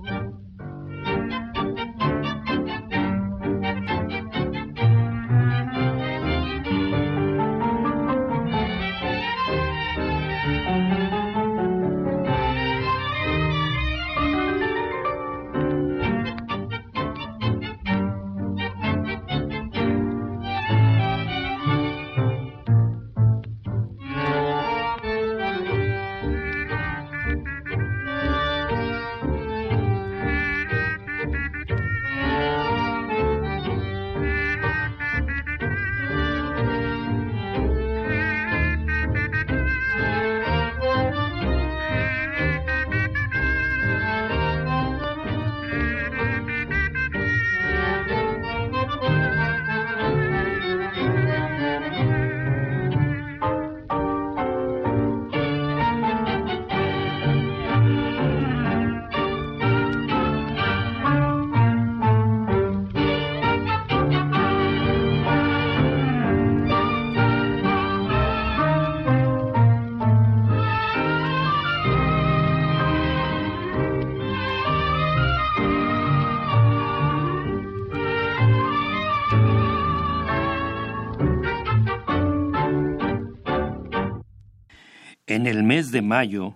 En 85.45 85.51
el 85.51 85.63
mes 85.63 85.91
de 85.91 86.01
mayo, 86.01 86.55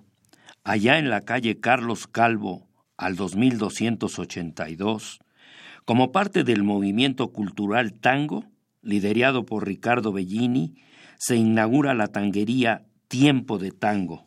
allá 0.64 0.98
en 0.98 1.10
la 1.10 1.20
calle 1.20 1.60
Carlos 1.60 2.06
Calvo, 2.06 2.66
al 2.96 3.16
2282, 3.16 5.18
como 5.84 6.10
parte 6.10 6.42
del 6.42 6.62
movimiento 6.62 7.30
cultural 7.30 7.92
tango, 7.92 8.46
liderado 8.80 9.44
por 9.44 9.66
Ricardo 9.66 10.10
Bellini, 10.10 10.76
se 11.18 11.36
inaugura 11.36 11.92
la 11.92 12.06
tanguería 12.06 12.86
Tiempo 13.08 13.58
de 13.58 13.72
Tango, 13.72 14.26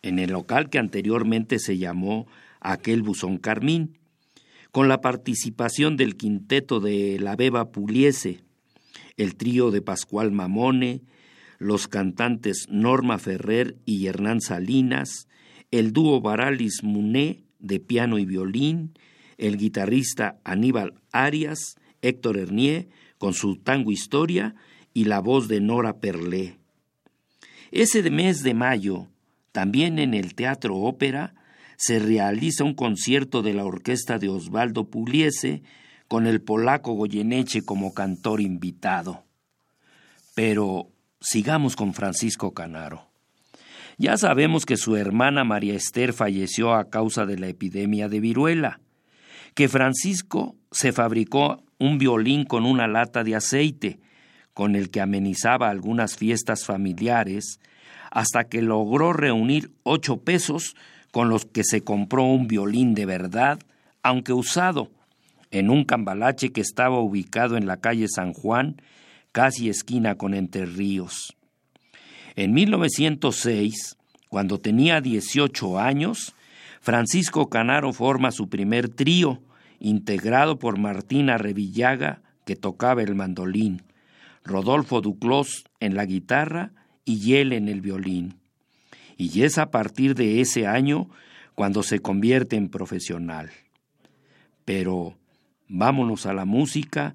en 0.00 0.20
el 0.20 0.30
local 0.30 0.70
que 0.70 0.78
anteriormente 0.78 1.58
se 1.58 1.76
llamó 1.76 2.28
Aquel 2.60 3.02
Buzón 3.02 3.36
Carmín, 3.36 3.98
con 4.70 4.86
la 4.86 5.00
participación 5.00 5.96
del 5.96 6.16
quinteto 6.16 6.78
de 6.78 7.18
La 7.18 7.34
Beba 7.34 7.72
Puliese, 7.72 8.44
el 9.16 9.34
trío 9.34 9.72
de 9.72 9.82
Pascual 9.82 10.30
Mamone, 10.30 11.02
los 11.58 11.88
cantantes 11.88 12.66
Norma 12.70 13.18
Ferrer 13.18 13.76
y 13.84 14.06
Hernán 14.06 14.40
Salinas, 14.40 15.28
el 15.70 15.92
dúo 15.92 16.20
Baralis 16.20 16.82
Muné 16.82 17.44
de 17.58 17.80
piano 17.80 18.18
y 18.18 18.24
violín, 18.24 18.94
el 19.36 19.56
guitarrista 19.56 20.38
Aníbal 20.44 20.94
Arias, 21.12 21.76
Héctor 22.00 22.38
Hernier 22.38 22.88
con 23.18 23.34
su 23.34 23.56
tango 23.56 23.90
historia 23.90 24.54
y 24.94 25.04
la 25.04 25.20
voz 25.20 25.48
de 25.48 25.60
Nora 25.60 25.98
Perlé. 25.98 26.58
Ese 27.70 28.08
mes 28.10 28.42
de 28.42 28.54
mayo, 28.54 29.08
también 29.52 29.98
en 29.98 30.14
el 30.14 30.34
Teatro 30.34 30.76
Ópera, 30.76 31.34
se 31.76 31.98
realiza 31.98 32.64
un 32.64 32.74
concierto 32.74 33.42
de 33.42 33.54
la 33.54 33.64
orquesta 33.64 34.18
de 34.18 34.28
Osvaldo 34.28 34.88
Pugliese 34.88 35.62
con 36.08 36.26
el 36.26 36.40
polaco 36.40 36.92
Goyeneche 36.94 37.62
como 37.62 37.92
cantor 37.92 38.40
invitado. 38.40 39.24
Pero 40.34 40.90
sigamos 41.20 41.76
con 41.76 41.94
Francisco 41.94 42.52
Canaro. 42.52 43.08
Ya 43.96 44.16
sabemos 44.16 44.64
que 44.64 44.76
su 44.76 44.96
hermana 44.96 45.42
María 45.44 45.74
Esther 45.74 46.12
falleció 46.12 46.74
a 46.74 46.88
causa 46.88 47.26
de 47.26 47.38
la 47.38 47.48
epidemia 47.48 48.08
de 48.08 48.20
viruela, 48.20 48.80
que 49.54 49.68
Francisco 49.68 50.54
se 50.70 50.92
fabricó 50.92 51.64
un 51.78 51.98
violín 51.98 52.44
con 52.44 52.64
una 52.64 52.86
lata 52.86 53.24
de 53.24 53.34
aceite, 53.34 53.98
con 54.54 54.76
el 54.76 54.90
que 54.90 55.00
amenizaba 55.00 55.68
algunas 55.68 56.16
fiestas 56.16 56.64
familiares, 56.64 57.60
hasta 58.10 58.44
que 58.44 58.62
logró 58.62 59.12
reunir 59.12 59.72
ocho 59.82 60.18
pesos 60.18 60.76
con 61.10 61.28
los 61.28 61.44
que 61.44 61.64
se 61.64 61.82
compró 61.82 62.24
un 62.24 62.46
violín 62.46 62.94
de 62.94 63.06
verdad, 63.06 63.58
aunque 64.02 64.32
usado, 64.32 64.90
en 65.50 65.70
un 65.70 65.84
cambalache 65.84 66.52
que 66.52 66.60
estaba 66.60 67.00
ubicado 67.00 67.56
en 67.56 67.66
la 67.66 67.78
calle 67.78 68.06
San 68.08 68.32
Juan 68.32 68.76
casi 69.32 69.68
esquina 69.68 70.16
con 70.16 70.34
Entre 70.34 70.66
Ríos. 70.66 71.36
En 72.36 72.52
1906, 72.52 73.96
cuando 74.28 74.58
tenía 74.58 75.00
18 75.00 75.78
años, 75.78 76.34
Francisco 76.80 77.48
Canaro 77.48 77.92
forma 77.92 78.30
su 78.30 78.48
primer 78.48 78.88
trío, 78.88 79.42
integrado 79.80 80.58
por 80.58 80.78
Martina 80.78 81.38
Revillaga, 81.38 82.22
que 82.44 82.56
tocaba 82.56 83.02
el 83.02 83.14
mandolín, 83.14 83.82
Rodolfo 84.44 85.00
Duclos 85.00 85.64
en 85.80 85.94
la 85.94 86.06
guitarra 86.06 86.72
y 87.04 87.34
él 87.34 87.52
en 87.52 87.68
el 87.68 87.80
violín. 87.80 88.36
Y 89.16 89.42
es 89.42 89.58
a 89.58 89.70
partir 89.70 90.14
de 90.14 90.40
ese 90.40 90.66
año 90.66 91.08
cuando 91.54 91.82
se 91.82 91.98
convierte 91.98 92.56
en 92.56 92.68
profesional. 92.68 93.50
Pero 94.64 95.16
vámonos 95.66 96.24
a 96.26 96.32
la 96.32 96.44
música 96.44 97.14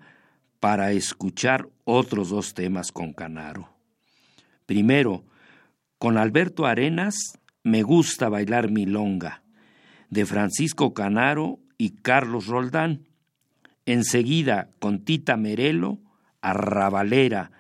para 0.59 0.91
escuchar 0.91 1.69
otros 1.85 2.29
dos 2.29 2.53
temas 2.53 2.91
con 2.91 3.13
Canaro. 3.13 3.69
Primero, 4.65 5.23
con 5.97 6.17
Alberto 6.17 6.65
Arenas, 6.65 7.15
Me 7.63 7.81
gusta 7.81 8.27
bailar 8.27 8.69
milonga, 8.69 9.43
de 10.09 10.25
Francisco 10.25 10.93
Canaro 10.93 11.59
y 11.77 11.91
Carlos 11.91 12.47
Roldán. 12.47 13.07
Enseguida, 13.85 14.69
con 14.79 15.05
Tita 15.05 15.37
Merelo, 15.37 15.99
Arrabalera, 16.41 17.51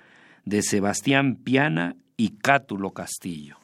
de 0.45 0.61
Sebastián 0.61 1.35
Piana 1.35 1.95
y 2.17 2.37
Cátulo 2.37 2.91
Castillo. 2.91 3.62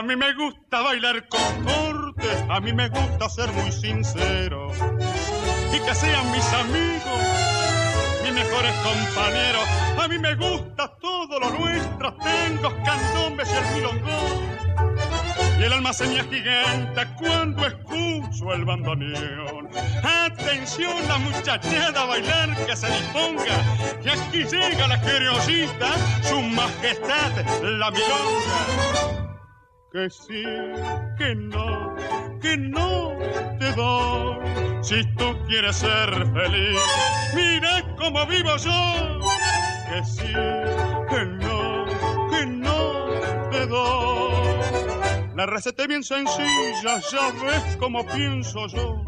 A 0.00 0.02
mí 0.02 0.16
me 0.16 0.32
gusta 0.32 0.80
bailar 0.80 1.28
con 1.28 1.62
cortes, 1.62 2.44
a 2.48 2.58
mí 2.58 2.72
me 2.72 2.88
gusta 2.88 3.28
ser 3.28 3.52
muy 3.52 3.70
sincero 3.70 4.72
y 5.74 5.78
que 5.78 5.94
sean 5.94 6.32
mis 6.32 6.52
amigos, 6.54 7.20
mis 8.22 8.32
mejores 8.32 8.72
compañeros. 8.76 9.62
A 10.02 10.08
mí 10.08 10.18
me 10.18 10.34
gusta 10.36 10.90
todo 11.02 11.38
lo 11.38 11.50
nuestro, 11.50 12.14
tengo 12.14 12.74
candombes 12.82 13.52
y 13.52 13.56
el 13.56 13.74
milongón. 13.74 15.60
Y 15.60 15.64
el 15.64 15.72
alma 15.74 15.92
seña 15.92 16.24
gigante 16.24 17.06
cuando 17.18 17.66
escucho 17.66 18.54
el 18.54 18.64
bandoneón. 18.64 19.68
Atención 20.02 20.96
la 21.08 21.18
muchachada 21.18 22.04
a 22.04 22.06
bailar 22.06 22.56
que 22.64 22.74
se 22.74 22.86
disponga, 22.86 23.98
que 24.02 24.10
aquí 24.12 24.44
llega 24.44 24.88
la 24.88 24.98
curiosita, 24.98 25.92
su 26.22 26.40
majestad 26.40 27.32
la 27.60 27.90
milonga. 27.90 29.19
Que 29.92 30.08
sí, 30.08 30.44
que 31.18 31.34
no, 31.34 31.96
que 32.40 32.56
no 32.56 33.12
te 33.58 33.72
doy. 33.72 34.38
Si 34.82 35.02
tú 35.16 35.36
quieres 35.48 35.76
ser 35.76 36.10
feliz, 36.32 36.80
mira 37.34 37.84
cómo 37.98 38.24
vivo 38.26 38.56
yo. 38.58 39.18
Que 39.88 40.04
sí, 40.04 40.32
que 41.10 41.24
no, 41.26 41.84
que 42.30 42.46
no 42.46 43.50
te 43.50 43.66
doy. 43.66 44.30
La 45.34 45.46
receta 45.46 45.82
es 45.82 45.88
bien 45.88 46.04
sencilla, 46.04 47.00
ya 47.10 47.32
ves 47.42 47.76
cómo 47.78 48.06
pienso 48.06 48.68
yo. 48.68 49.02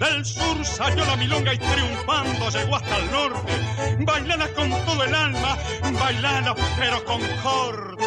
Del 0.00 0.24
sur 0.24 0.64
salió 0.64 1.04
la 1.04 1.16
milonga 1.16 1.54
y 1.54 1.58
triunfando 1.58 2.50
llegó 2.50 2.76
hasta 2.76 2.96
el 2.96 3.10
norte. 3.12 3.52
Bailala 4.00 4.48
con 4.54 4.70
todo 4.70 5.04
el 5.04 5.14
alma, 5.14 5.56
bailala 6.00 6.52
pero 6.78 7.04
con 7.04 7.20
corte. 7.44 8.04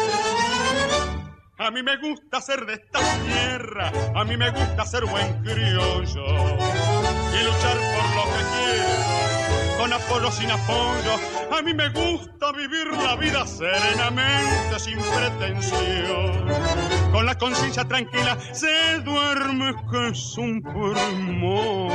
A 1.62 1.70
mí 1.70 1.82
me 1.82 1.98
gusta 1.98 2.40
ser 2.40 2.64
de 2.64 2.72
esta 2.72 3.00
tierra, 3.26 3.92
a 4.14 4.24
mí 4.24 4.34
me 4.34 4.48
gusta 4.48 4.86
ser 4.86 5.04
buen 5.04 5.42
criollo 5.42 6.24
y 6.24 7.44
luchar 7.44 7.76
por 7.76 8.06
lo 8.16 8.24
que 8.32 8.42
quiero, 8.56 9.78
con 9.78 9.92
apoyo 9.92 10.32
sin 10.32 10.50
apoyo. 10.50 11.20
A 11.54 11.60
mí 11.60 11.74
me 11.74 11.90
gusta 11.90 12.52
vivir 12.52 12.86
la 12.86 13.14
vida 13.16 13.46
serenamente, 13.46 14.78
sin 14.78 14.98
pretensión. 15.02 16.48
Con 17.12 17.26
la 17.26 17.36
conciencia 17.36 17.84
tranquila 17.84 18.38
se 18.54 19.00
duerme 19.00 19.74
que 19.90 20.08
es 20.08 20.38
un 20.38 20.62
pulmón. 20.62 21.90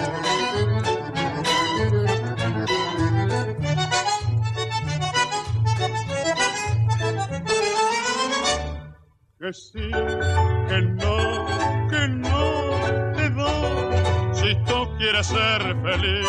Que 9.39 9.53
sí, 9.53 9.91
que 9.91 10.81
no, 10.81 11.89
que 11.89 12.07
no 12.07 13.13
te 13.15 13.29
doy. 13.29 14.33
Si 14.33 14.55
tú 14.65 14.97
quieres 14.97 15.27
ser 15.27 15.61
feliz, 15.81 16.27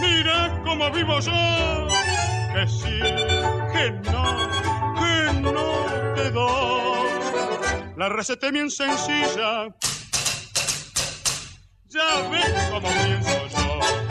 mira 0.00 0.60
cómo 0.64 0.90
vivo 0.90 1.18
yo. 1.20 1.88
Que 2.54 2.66
sí, 2.68 2.98
que 3.72 3.90
no, 4.10 4.50
que 5.00 5.40
no 5.40 6.14
te 6.14 6.30
doy. 6.30 7.10
La 7.96 8.08
receta 8.08 8.46
es 8.46 8.52
bien 8.52 8.70
sencilla. 8.70 9.68
Ya 11.88 12.28
ves 12.30 12.68
cómo 12.70 12.88
pienso 12.88 13.46
yo. 13.48 14.01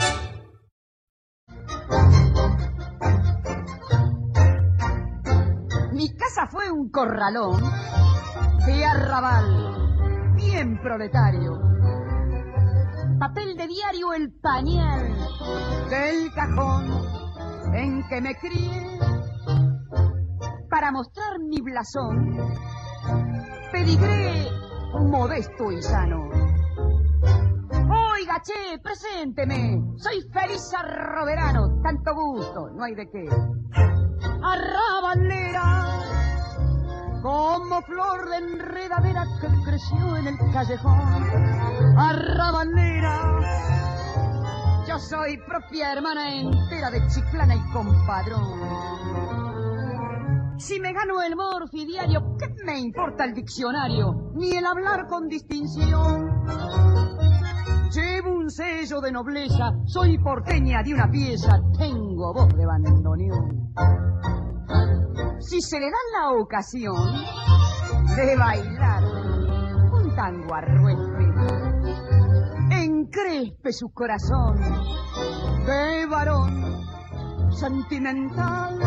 Casa 6.34 6.46
fue 6.46 6.70
un 6.70 6.88
corralón 6.90 7.60
de 8.66 8.84
arrabal, 8.86 10.34
bien 10.34 10.80
proletario. 10.80 11.60
Papel 13.18 13.56
de 13.56 13.66
diario 13.66 14.12
el 14.14 14.32
pañal 14.40 15.14
del 15.90 16.32
cajón 16.34 16.86
en 17.74 18.08
que 18.08 18.20
me 18.20 18.34
crié. 18.36 18.98
Para 20.70 20.90
mostrar 20.90 21.38
mi 21.38 21.60
blasón, 21.60 22.38
pedigré 23.70 24.48
modesto 25.00 25.70
y 25.70 25.82
sano. 25.82 26.30
Oiga, 28.14 28.40
che, 28.42 28.78
presénteme, 28.82 29.78
soy 29.96 30.22
feliz 30.32 30.72
arroverano, 30.74 31.82
tanto 31.82 32.14
gusto, 32.14 32.70
no 32.70 32.84
hay 32.84 32.94
de 32.94 33.10
qué. 33.10 33.91
Arrabalera, 34.42 35.86
como 37.22 37.80
flor 37.82 38.28
de 38.28 38.36
enredadera 38.38 39.24
que 39.40 39.46
creció 39.64 40.16
en 40.16 40.26
el 40.26 40.36
callejón. 40.52 40.98
Arrabalera, 41.96 43.38
yo 44.88 44.98
soy 44.98 45.38
propia 45.46 45.92
hermana 45.92 46.34
entera 46.34 46.90
de 46.90 47.06
Chiclana 47.06 47.54
y 47.54 47.62
compadrón. 47.72 49.02
Si 50.58 50.78
me 50.80 50.92
gano 50.92 51.22
el 51.22 51.34
morfi 51.36 51.84
diario, 51.86 52.36
¿qué 52.38 52.48
me 52.64 52.78
importa 52.78 53.24
el 53.24 53.34
diccionario? 53.34 54.32
Ni 54.34 54.56
el 54.56 54.66
hablar 54.66 55.06
con 55.08 55.28
distinción. 55.28 57.21
Llevo 57.94 58.30
un 58.30 58.50
sello 58.50 59.02
de 59.02 59.12
nobleza, 59.12 59.70
soy 59.84 60.16
porteña 60.16 60.82
de 60.82 60.94
una 60.94 61.10
pieza, 61.10 61.60
tengo 61.76 62.32
voz 62.32 62.48
de 62.56 62.64
bandoneón. 62.64 63.74
Si 65.40 65.60
se 65.60 65.78
le 65.78 65.90
da 65.90 65.98
la 66.18 66.30
ocasión 66.40 66.96
de 68.16 68.34
bailar 68.34 69.02
un 69.92 70.14
tango 70.16 70.54
arruente, 70.54 71.24
encrespe 72.70 73.74
su 73.74 73.90
corazón 73.90 74.58
de 75.66 76.06
varón 76.06 76.80
sentimental 77.50 78.78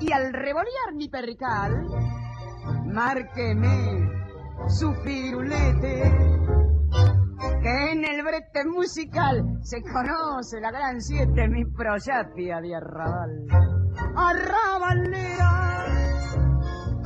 y 0.00 0.10
al 0.10 0.32
revolear 0.32 0.94
mi 0.94 1.10
percal, 1.10 1.86
márqueme 2.86 4.08
su 4.68 4.94
firulete 5.04 6.32
que 7.62 7.92
en 7.92 8.04
el 8.04 8.22
brete 8.22 8.64
musical 8.64 9.58
se 9.62 9.82
conoce 9.82 10.60
la 10.60 10.70
gran 10.70 11.00
siete, 11.00 11.48
mi 11.48 11.64
proyapia 11.64 12.60
de 12.60 12.74
arrabal. 12.74 13.46
Arrabalera, 14.16 15.86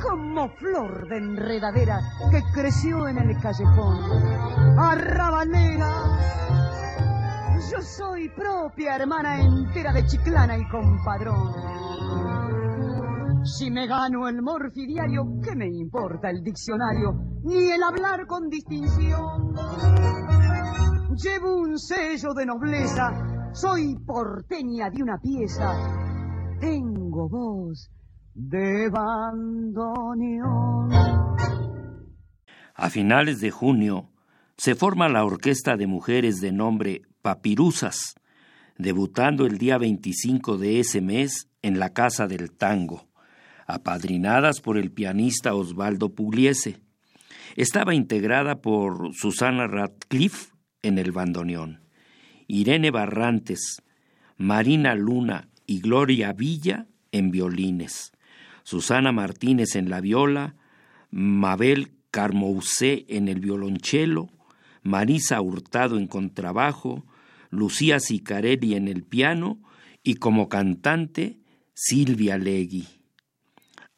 como 0.01 0.49
flor 0.49 1.07
de 1.09 1.17
enredadera 1.17 1.99
que 2.31 2.41
creció 2.53 3.07
en 3.07 3.17
el 3.17 3.39
callejón. 3.41 3.97
Arrabalera, 4.79 5.93
yo 7.71 7.81
soy 7.81 8.29
propia 8.29 8.95
hermana 8.95 9.41
entera 9.41 9.91
de 9.91 10.05
Chiclana 10.05 10.57
y 10.57 10.67
compadrón. 10.69 12.66
Si 13.43 13.71
me 13.71 13.87
gano 13.87 14.27
el 14.27 14.41
morfi 14.41 14.85
diario, 14.85 15.39
¿qué 15.43 15.55
me 15.55 15.67
importa 15.67 16.29
el 16.29 16.43
diccionario? 16.43 17.13
Ni 17.43 17.71
el 17.71 17.83
hablar 17.83 18.27
con 18.27 18.49
distinción. 18.49 19.53
Llevo 21.15 21.61
un 21.61 21.79
sello 21.79 22.33
de 22.33 22.45
nobleza, 22.45 23.49
soy 23.53 23.95
porteña 24.05 24.89
de 24.89 25.01
una 25.01 25.17
pieza. 25.17 25.73
Tengo 26.59 27.29
voz 27.29 27.89
de 28.33 28.89
bandoneón. 28.89 30.91
A 32.75 32.89
finales 32.91 33.41
de 33.41 33.49
junio 33.49 34.11
se 34.57 34.75
forma 34.75 35.09
la 35.09 35.25
orquesta 35.25 35.75
de 35.75 35.87
mujeres 35.87 36.39
de 36.39 36.51
nombre 36.51 37.01
Papirusas, 37.23 38.15
debutando 38.77 39.45
el 39.45 39.57
día 39.57 39.79
25 39.79 40.57
de 40.57 40.79
ese 40.79 41.01
mes 41.01 41.49
en 41.63 41.79
la 41.79 41.93
Casa 41.93 42.27
del 42.27 42.51
Tango, 42.51 43.06
apadrinadas 43.67 44.61
por 44.61 44.77
el 44.77 44.91
pianista 44.91 45.53
Osvaldo 45.53 46.15
Pugliese. 46.15 46.79
Estaba 47.55 47.93
integrada 47.93 48.61
por 48.61 49.13
Susana 49.13 49.67
Radcliffe 49.67 50.53
en 50.81 50.97
el 50.97 51.11
bandoneón, 51.11 51.81
Irene 52.47 52.91
Barrantes, 52.91 53.83
Marina 54.37 54.95
Luna 54.95 55.49
y 55.65 55.81
Gloria 55.81 56.31
Villa 56.31 56.87
en 57.11 57.29
violines, 57.29 58.13
Susana 58.63 59.11
Martínez 59.11 59.75
en 59.75 59.89
la 59.89 60.01
viola, 60.01 60.55
Mabel 61.11 61.91
Carmousé 62.11 63.05
en 63.09 63.27
el 63.27 63.39
violonchelo, 63.39 64.29
Marisa 64.81 65.41
Hurtado 65.41 65.97
en 65.97 66.07
contrabajo, 66.07 67.05
Lucía 67.49 67.99
Sicarelli 67.99 68.75
en 68.75 68.87
el 68.87 69.03
piano 69.03 69.59
y 70.03 70.15
como 70.15 70.47
cantante 70.47 71.39
Silvia 71.73 72.37
Legui. 72.37 72.96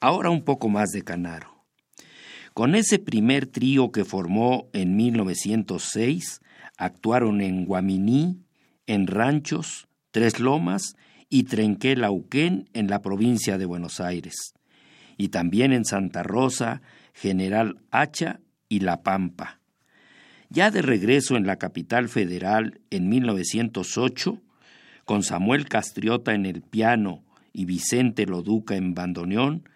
Ahora 0.01 0.29
un 0.29 0.43
poco 0.43 0.69
más 0.69 0.91
de 0.91 1.03
Canaro. 1.03 1.65
Con 2.53 2.73
ese 2.73 2.99
primer 2.99 3.47
trío 3.47 3.91
que 3.91 4.05
formó 4.05 4.69
en 4.71 4.95
1906, 4.95 6.39
actuaron 6.77 7.41
en 7.41 7.65
Guaminí, 7.65 8.41
en 8.87 9.07
Ranchos, 9.07 9.89
Tres 10.11 10.39
Lomas 10.39 10.95
y 11.29 11.43
Trenquelauquén 11.43 12.69
en 12.73 12.87
la 12.87 13.01
provincia 13.01 13.57
de 13.57 13.65
Buenos 13.65 13.99
Aires, 13.99 14.53
y 15.17 15.29
también 15.29 15.73
en 15.73 15.83
Santa 15.83 16.23
Rosa, 16.23 16.81
General 17.13 17.77
Hacha 17.91 18.39
y 18.69 18.79
La 18.79 19.03
Pampa. 19.03 19.59
Ya 20.49 20.71
de 20.71 20.81
regreso 20.81 21.35
en 21.35 21.45
la 21.45 21.57
capital 21.57 22.07
federal 22.07 22.79
en 22.89 23.09
1908, 23.09 24.41
con 25.03 25.23
Samuel 25.23 25.67
Castriota 25.67 26.33
en 26.33 26.45
el 26.45 26.61
piano 26.61 27.23
y 27.51 27.65
Vicente 27.65 28.25
Loduca 28.25 28.75
en 28.75 28.93
bandoneón, 28.93 29.68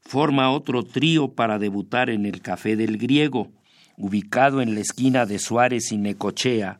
forma 0.00 0.50
otro 0.50 0.82
trío 0.82 1.32
para 1.32 1.58
debutar 1.58 2.10
en 2.10 2.26
el 2.26 2.42
Café 2.42 2.76
del 2.76 2.98
Griego, 2.98 3.50
ubicado 3.96 4.60
en 4.60 4.74
la 4.74 4.80
esquina 4.80 5.26
de 5.26 5.38
Suárez 5.38 5.92
y 5.92 5.98
Necochea, 5.98 6.78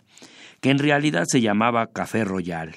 que 0.60 0.70
en 0.70 0.78
realidad 0.78 1.24
se 1.26 1.40
llamaba 1.40 1.92
Café 1.92 2.24
Royal. 2.24 2.74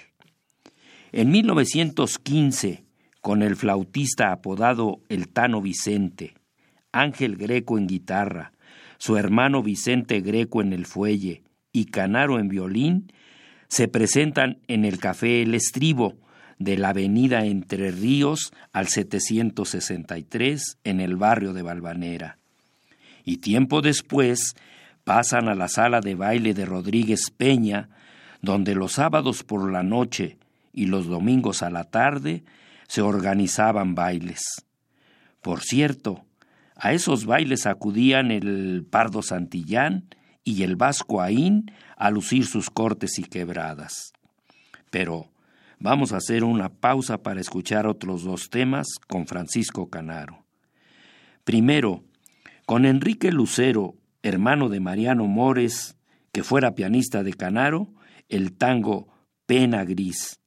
En 1.12 1.32
1915, 1.32 2.84
con 3.22 3.42
el 3.42 3.56
flautista 3.56 4.32
apodado 4.32 5.00
El 5.10 5.30
Tano 5.30 5.62
Vicente, 5.62 6.34
Ángel 6.92 7.38
Greco 7.38 7.78
en 7.78 7.88
guitarra, 7.88 8.54
su 8.98 9.18
hermano 9.18 9.64
Vicente 9.64 10.22
Greco 10.22 10.62
en 10.62 10.74
el 10.74 10.86
fuelle 10.86 11.44
y 11.72 11.86
Canaro 11.86 12.40
en 12.40 12.48
violín, 12.48 13.12
se 13.68 13.88
presentan 13.88 14.60
en 14.68 14.86
el 14.86 15.00
Café 15.00 15.42
El 15.42 15.56
Estribo, 15.56 16.16
de 16.60 16.78
la 16.78 16.90
avenida 16.90 17.46
Entre 17.46 17.92
Ríos 17.92 18.54
al 18.72 18.88
763 18.88 20.78
en 20.84 21.00
el 21.00 21.16
barrio 21.16 21.54
de 21.54 21.62
Valvanera. 21.62 22.38
Y 23.26 23.38
tiempo 23.38 23.82
después 23.82 24.56
pasan 25.04 25.48
a 25.48 25.56
la 25.56 25.68
sala 25.68 26.02
de 26.02 26.16
baile 26.16 26.54
de 26.54 26.66
Rodríguez 26.66 27.32
Peña, 27.36 27.90
donde 28.42 28.76
los 28.76 28.94
sábados 28.94 29.44
por 29.44 29.72
la 29.72 29.84
noche 29.84 30.38
y 30.74 30.88
los 30.88 31.08
domingos 31.08 31.64
a 31.64 31.70
la 31.70 31.86
tarde 31.86 32.44
se 32.88 33.02
organizaban 33.02 33.96
bailes. 33.96 34.42
Por 35.42 35.62
cierto, 35.62 36.26
a 36.76 36.94
esos 36.94 37.26
bailes 37.26 37.66
acudían 37.66 38.32
el 38.32 38.86
Pardo 38.90 39.22
Santillán 39.22 40.06
y 40.44 40.64
el 40.64 40.76
Vasco 40.76 41.22
Aín 41.22 41.72
a 41.96 42.10
lucir 42.12 42.46
sus 42.46 42.70
cortes 42.70 43.20
y 43.20 43.24
quebradas. 43.24 44.14
Pero 44.90 45.30
Vamos 45.84 46.14
a 46.14 46.18
hacer 46.18 46.44
una 46.46 46.70
pausa 46.70 47.24
para 47.24 47.42
escuchar 47.42 47.88
otros 47.88 48.24
dos 48.24 48.50
temas 48.50 48.88
con 49.06 49.28
Francisco 49.28 49.90
Canaro. 49.90 50.46
Primero, 51.44 52.06
con 52.66 52.86
Enrique 52.86 53.34
Lucero, 53.34 53.96
hermano 54.22 54.70
de 54.70 54.80
Mariano 54.80 55.28
Mores, 55.28 55.98
que 56.32 56.42
fuera 56.42 56.74
pianista 56.74 57.22
de 57.22 57.34
Canaro, 57.34 57.90
el 58.30 58.54
tango 58.54 59.10
Pena 59.46 59.84
Gris, 59.84 60.40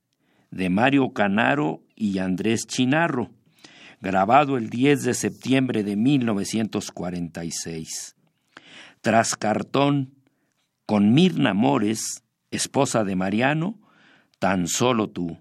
de 0.50 0.70
Mario 0.70 1.12
Canaro 1.12 1.82
y 1.94 2.16
Andrés 2.16 2.66
Chinarro, 2.66 3.30
grabado 4.00 4.56
el 4.56 4.70
10 4.70 5.02
de 5.02 5.12
septiembre 5.12 5.82
de 5.82 5.96
1946. 5.96 8.16
Tras 9.02 9.36
cartón, 9.36 10.14
con 10.86 11.12
Mirna 11.12 11.52
Mores, 11.52 12.22
esposa 12.50 13.04
de 13.04 13.16
Mariano, 13.16 13.85
Tan 14.38 14.68
solo 14.68 15.08
tú. 15.08 15.38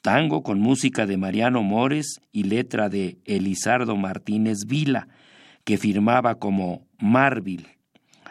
Tango 0.00 0.42
con 0.42 0.60
música 0.60 1.06
de 1.06 1.16
Mariano 1.16 1.62
Mores 1.62 2.20
y 2.32 2.44
letra 2.44 2.88
de 2.88 3.18
Elizardo 3.26 3.96
Martínez 3.96 4.64
Vila, 4.66 5.08
que 5.64 5.76
firmaba 5.76 6.36
como 6.36 6.86
Marvil. 6.98 7.68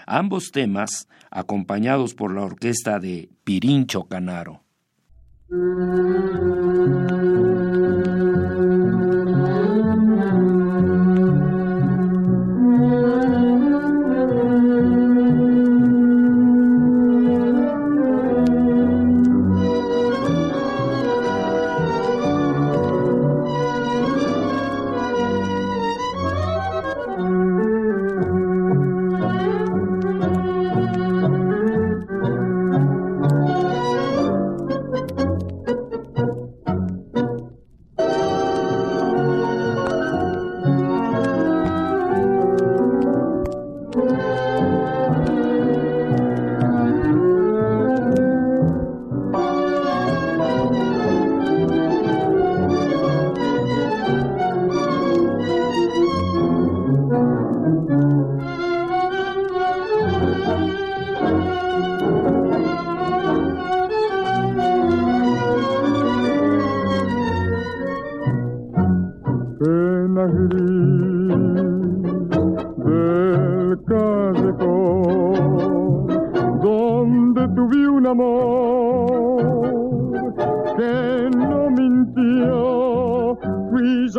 Ambos 0.08 0.52
temas 0.52 1.08
acompañados 1.30 2.16
por 2.16 2.34
la 2.34 2.42
orquesta 2.42 3.00
de 3.00 3.30
Pirincho 3.44 4.06
Canaro. 4.06 4.64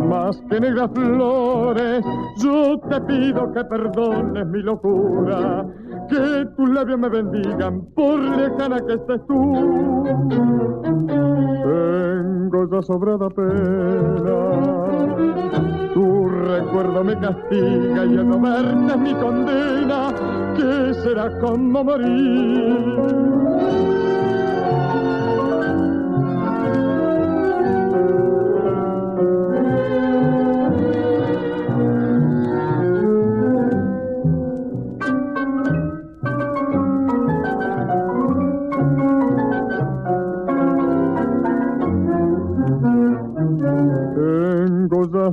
más 0.00 0.40
que 0.48 0.60
negras 0.60 0.90
flores. 0.94 2.04
Yo 2.38 2.78
te 2.88 3.00
pido 3.02 3.52
que 3.52 3.64
perdones 3.64 4.46
mi 4.46 4.62
locura, 4.62 5.66
que 6.08 6.46
tus 6.56 6.70
labios 6.70 6.98
me 6.98 7.08
bendigan 7.08 7.82
por 7.94 8.18
lejana 8.18 8.78
que 8.86 8.94
estés 8.94 9.26
tú. 9.26 10.04
Tengo 11.62 12.70
ya 12.70 12.82
sobrada 12.82 13.28
pena 13.30 14.80
tu 15.94 16.28
recuerdo 16.28 17.04
me 17.04 17.18
castiga 17.18 18.04
y 18.04 18.14
el 18.14 18.28
no 18.28 18.40
verte 18.40 18.92
es 18.92 18.98
mi 18.98 19.14
condena, 19.14 20.14
que 20.56 20.94
será 20.94 21.38
como 21.40 21.84
morir. 21.84 23.20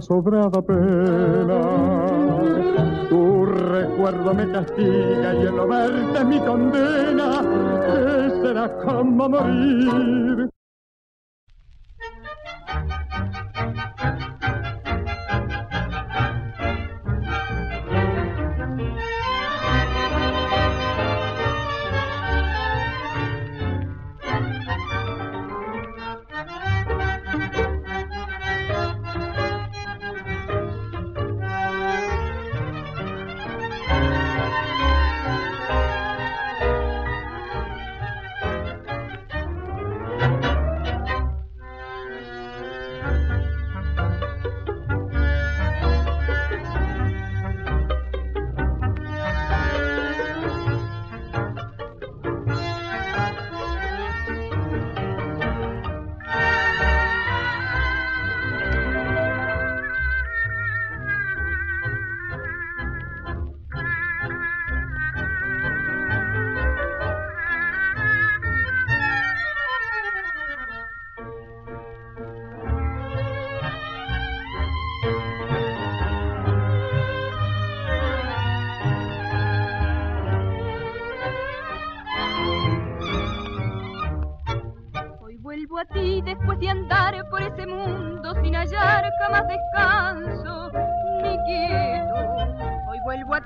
Sobrada 0.02 0.62
pena. 0.62 1.62
Tu 3.10 3.46
recuerdo 3.46 4.34
me 4.34 4.52
castiga 4.52 5.34
y 5.34 5.42
el 5.42 5.60
verte 5.68 6.26
mi 6.26 6.40
condena, 6.40 7.42
será 8.42 8.78
como 8.84 9.30
morir. 9.30 10.50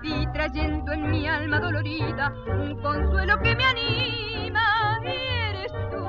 Ti 0.01 0.27
trayendo 0.33 0.91
en 0.93 1.11
mi 1.11 1.27
alma 1.27 1.59
dolorida 1.59 2.33
un 2.47 2.81
consuelo 2.81 3.37
que 3.39 3.55
me 3.55 3.63
anima 3.63 4.99
y 5.03 5.09
eres 5.49 5.71
tú. 5.91 6.05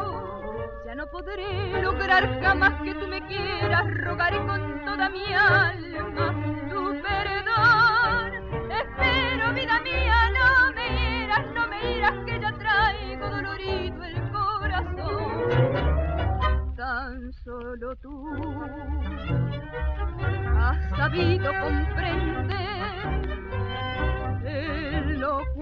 Ya 0.87 0.95
no 0.95 1.07
podré 1.09 1.83
lograr 1.83 2.41
jamás 2.41 2.81
que 2.83 2.95
tú 2.95 3.07
me 3.07 3.21
quieras, 3.27 3.85
rogaré 4.05 4.39
con 4.47 4.85
toda 4.85 5.11
mi 5.11 5.25
alma 5.35 6.35
tu 6.71 7.03
perdón. 7.03 8.33
Espero, 8.71 9.53
vida 9.53 9.81
mía, 9.81 10.31
no 10.39 10.73
me 10.73 11.25
irás, 11.25 11.47
no 11.55 11.69
me 11.69 11.93
irás, 11.99 12.15
que 12.25 12.41
ya 12.41 12.53
traigo 12.53 13.29
dolorido 13.29 14.05
el 14.05 14.31
corazón 14.31 15.43
tan 16.77 17.33
solo 17.45 17.95
tú 17.97 18.13
has 20.59 20.97
sabido 20.97 21.53
comprender 21.61 23.22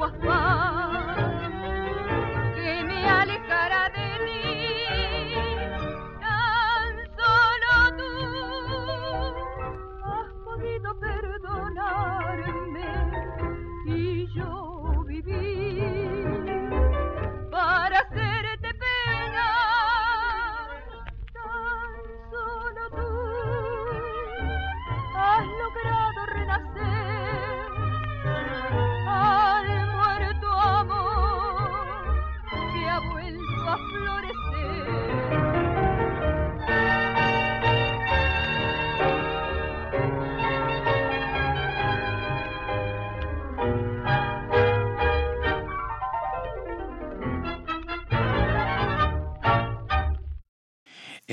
el 0.03 0.89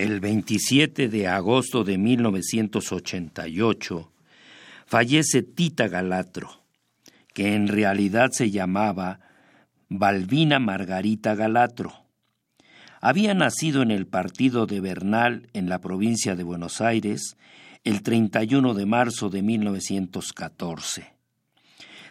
El 0.07 0.21
27 0.21 1.09
de 1.09 1.27
agosto 1.27 1.83
de 1.83 1.97
1988 1.97 4.09
fallece 4.85 5.43
Tita 5.43 5.89
Galatro, 5.89 6.61
que 7.33 7.55
en 7.55 7.67
realidad 7.67 8.29
se 8.31 8.49
llamaba 8.49 9.19
Balbina 9.89 10.59
Margarita 10.59 11.35
Galatro. 11.35 12.05
Había 13.01 13.33
nacido 13.33 13.81
en 13.81 13.91
el 13.91 14.07
partido 14.07 14.65
de 14.65 14.79
Bernal 14.79 15.49
en 15.51 15.67
la 15.67 15.81
provincia 15.81 16.37
de 16.37 16.43
Buenos 16.43 16.79
Aires 16.79 17.35
el 17.83 18.01
31 18.01 18.75
de 18.75 18.85
marzo 18.85 19.29
de 19.29 19.41
1914. 19.41 21.15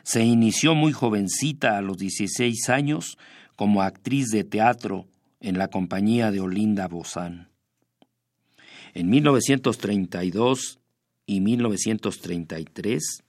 Se 0.03 0.23
inició 0.23 0.75
muy 0.75 0.93
jovencita 0.93 1.79
a 1.79 1.81
los 1.81 1.97
16 1.97 2.69
años 2.69 3.17
como 3.57 3.81
actriz 3.81 4.29
de 4.29 4.45
teatro 4.45 5.07
en 5.41 5.57
la 5.57 5.69
compañía 5.69 6.31
de 6.31 6.41
Olinda 6.41 6.89
Bozán. 6.89 7.56
En 8.97 9.11
1932 9.11 10.81
y 11.27 11.43
1933 11.43 13.25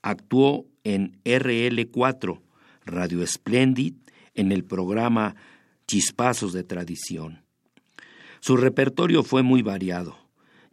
actuó 0.00 0.66
en 0.84 1.20
RL4, 1.24 2.40
Radio 2.84 3.26
Splendid, 3.26 3.94
en 4.36 4.52
el 4.52 4.62
programa 4.62 5.34
Chispazos 5.88 6.52
de 6.52 6.62
Tradición. 6.62 7.42
Su 8.38 8.56
repertorio 8.56 9.24
fue 9.24 9.42
muy 9.42 9.60
variado, 9.60 10.16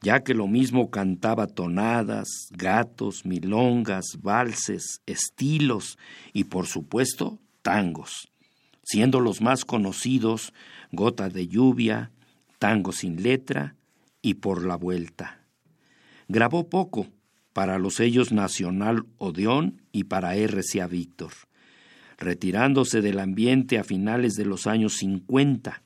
ya 0.03 0.19
que 0.19 0.35
lo 0.35 0.45
mismo 0.45 0.91
cantaba 0.91 1.47
tonadas, 1.47 2.27
gatos, 2.51 3.25
milongas, 3.25 4.19
valses, 4.21 5.01
estilos 5.07 5.97
y 6.33 6.43
por 6.43 6.67
supuesto 6.67 7.39
tangos, 7.63 8.31
siendo 8.83 9.21
los 9.21 9.41
más 9.41 9.65
conocidos 9.65 10.53
Gota 10.91 11.29
de 11.29 11.47
lluvia, 11.47 12.11
Tango 12.59 12.91
sin 12.91 13.23
letra 13.23 13.73
y 14.25 14.33
Por 14.33 14.65
la 14.65 14.75
vuelta. 14.75 15.39
Grabó 16.27 16.67
poco 16.67 17.05
para 17.53 17.77
los 17.77 17.93
sellos 17.93 18.31
Nacional 18.31 19.05
Odeón 19.19 19.83
y 19.91 20.05
para 20.05 20.35
RCA 20.35 20.87
Víctor, 20.87 21.31
retirándose 22.17 23.01
del 23.01 23.19
ambiente 23.19 23.77
a 23.77 23.83
finales 23.83 24.33
de 24.33 24.45
los 24.45 24.65
años 24.65 24.95
50. 24.95 25.83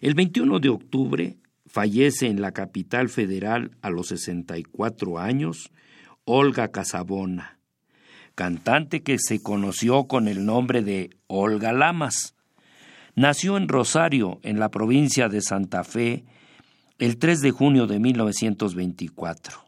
El 0.00 0.14
21 0.14 0.58
de 0.58 0.70
octubre 0.70 1.36
fallece 1.66 2.28
en 2.28 2.40
la 2.40 2.52
capital 2.52 3.10
federal 3.10 3.72
a 3.82 3.90
los 3.90 4.08
64 4.08 5.18
años 5.18 5.70
Olga 6.24 6.68
Casabona, 6.68 7.58
cantante 8.34 9.02
que 9.02 9.18
se 9.18 9.42
conoció 9.42 10.04
con 10.04 10.28
el 10.28 10.46
nombre 10.46 10.80
de 10.82 11.10
Olga 11.26 11.74
Lamas. 11.74 12.34
Nació 13.14 13.58
en 13.58 13.68
Rosario, 13.68 14.40
en 14.42 14.58
la 14.58 14.70
provincia 14.70 15.28
de 15.28 15.42
Santa 15.42 15.84
Fe, 15.84 16.24
el 17.02 17.18
3 17.18 17.40
de 17.40 17.50
junio 17.50 17.88
de 17.88 17.98
1924. 17.98 19.58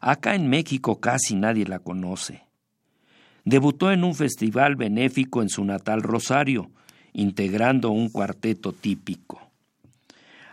Acá 0.00 0.34
en 0.34 0.48
México 0.48 0.98
casi 0.98 1.34
nadie 1.34 1.66
la 1.66 1.80
conoce. 1.80 2.46
Debutó 3.44 3.92
en 3.92 4.04
un 4.04 4.14
festival 4.14 4.74
benéfico 4.74 5.42
en 5.42 5.50
su 5.50 5.62
natal 5.66 6.00
Rosario, 6.00 6.70
integrando 7.12 7.90
un 7.90 8.08
cuarteto 8.08 8.72
típico. 8.72 9.50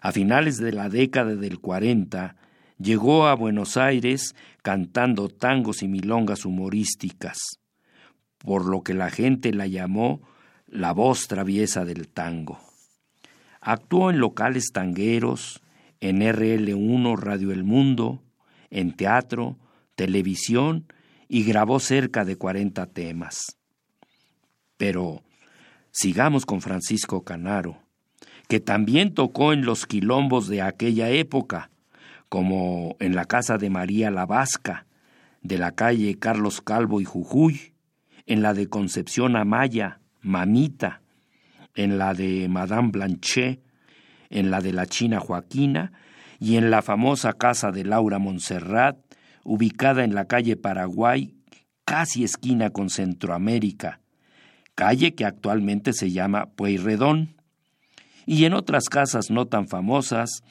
A 0.02 0.12
finales 0.12 0.58
de 0.58 0.74
la 0.74 0.90
década 0.90 1.36
del 1.36 1.62
40, 1.62 2.36
llegó 2.78 3.28
a 3.28 3.36
Buenos 3.36 3.78
Aires 3.78 4.36
cantando 4.64 5.30
tangos 5.30 5.84
y 5.84 5.88
milongas 5.88 6.44
humorísticas, 6.44 7.62
por 8.40 8.66
lo 8.66 8.82
que 8.82 8.94
la 8.94 9.10
gente 9.10 9.54
la 9.54 9.68
llamó 9.68 10.20
la 10.68 10.92
voz 10.92 11.30
traviesa 11.30 11.86
del 11.86 12.10
tango. 12.10 12.60
Actuó 13.62 14.10
en 14.10 14.20
locales 14.20 14.72
tangueros, 14.74 15.62
en 16.00 16.22
RL1 16.22 17.18
Radio 17.18 17.52
El 17.52 17.64
Mundo, 17.64 18.22
en 18.70 18.94
teatro, 18.94 19.58
televisión 19.96 20.86
y 21.28 21.44
grabó 21.44 21.80
cerca 21.80 22.26
de 22.26 22.38
40 22.38 22.86
temas. 22.88 23.58
Pero 24.78 25.24
sigamos 25.92 26.46
con 26.46 26.62
Francisco 26.62 27.24
Canaro, 27.24 27.80
que 28.48 28.60
también 28.60 29.14
tocó 29.14 29.54
en 29.54 29.66
los 29.66 29.86
quilombos 29.86 30.48
de 30.48 30.62
aquella 30.62 31.10
época, 31.10 31.70
como 32.30 32.96
en 33.00 33.16
la 33.16 33.26
casa 33.26 33.58
de 33.58 33.70
María 33.70 34.12
la 34.12 34.26
Vasca, 34.26 34.86
de 35.42 35.58
la 35.58 35.72
calle 35.72 36.18
Carlos 36.20 36.62
Calvo 36.62 37.02
y 37.02 37.06
Jujuy, 37.06 37.74
en 38.26 38.42
la 38.42 38.54
de 38.54 38.68
Concepción 38.68 39.36
Amaya, 39.36 40.00
Mamita, 40.22 41.02
en 41.76 41.98
la 41.98 42.14
de 42.14 42.48
Madame 42.50 42.90
Blanchet, 42.92 43.62
en 44.30 44.52
la 44.52 44.62
de 44.62 44.74
la 44.74 44.86
China 44.86 45.20
Joaquina 45.20 45.92
y 46.40 46.58
en 46.58 46.70
la 46.70 46.82
famosa 46.82 47.34
casa 47.34 47.72
de 47.72 47.84
Laura 47.84 48.20
Montserrat, 48.20 48.98
ubicada 49.44 50.04
en 50.04 50.14
la 50.14 50.26
calle 50.26 50.56
Paraguay, 50.56 51.34
casi 51.86 52.24
esquina 52.24 52.70
con 52.70 52.90
Centroamérica, 52.90 54.02
calle 54.76 55.16
que 55.16 55.26
actualmente 55.26 55.94
se 55.94 56.12
llama 56.12 56.48
Pueyrredón, 56.56 57.36
y 58.26 58.44
en 58.44 58.54
otras 58.54 58.90
casas 58.90 59.32
no 59.32 59.46
tan 59.48 59.68
famosas, 59.68 60.42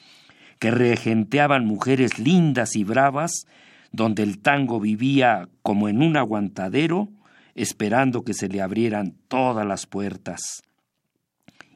que 0.59 0.71
regenteaban 0.71 1.65
mujeres 1.65 2.17
lindas 2.17 2.75
y 2.75 2.83
bravas, 2.83 3.45
donde 3.91 4.23
el 4.23 4.39
tango 4.39 4.79
vivía 4.79 5.47
como 5.61 5.87
en 5.87 6.01
un 6.01 6.17
aguantadero, 6.17 7.09
esperando 7.53 8.23
que 8.23 8.33
se 8.33 8.49
le 8.49 8.61
abrieran 8.61 9.13
todas 9.27 9.65
las 9.65 9.85
puertas. 9.85 10.63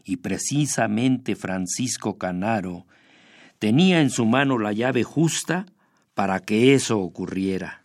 Y 0.04 0.18
precisamente 0.18 1.36
Francisco 1.36 2.18
Canaro 2.18 2.86
tenía 3.60 4.02
en 4.02 4.10
su 4.10 4.26
mano 4.26 4.58
la 4.58 4.74
llave 4.74 5.04
justa 5.04 5.66
para 6.14 6.40
que 6.40 6.74
eso 6.74 7.00
ocurriera. 7.00 7.84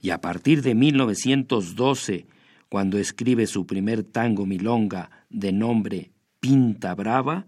Y 0.00 0.10
a 0.10 0.20
partir 0.20 0.62
de 0.62 0.74
1912, 0.74 2.26
cuando 2.68 2.98
escribe 2.98 3.46
su 3.46 3.66
primer 3.66 4.04
tango 4.04 4.46
milonga 4.46 5.10
de 5.30 5.52
nombre 5.52 6.12
Pinta 6.40 6.94
Brava, 6.94 7.46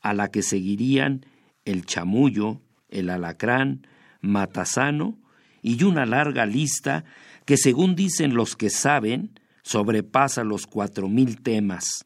a 0.00 0.14
la 0.14 0.30
que 0.30 0.42
seguirían 0.42 1.26
El 1.64 1.84
Chamullo, 1.84 2.60
El 2.88 3.10
Alacrán, 3.10 3.86
Matasano 4.20 5.18
y 5.62 5.82
una 5.82 6.06
larga 6.06 6.46
lista 6.46 7.04
que, 7.44 7.56
según 7.56 7.94
dicen 7.94 8.34
los 8.34 8.56
que 8.56 8.70
saben, 8.70 9.38
sobrepasa 9.62 10.44
los 10.44 10.66
cuatro 10.66 11.08
mil 11.08 11.42
temas, 11.42 12.04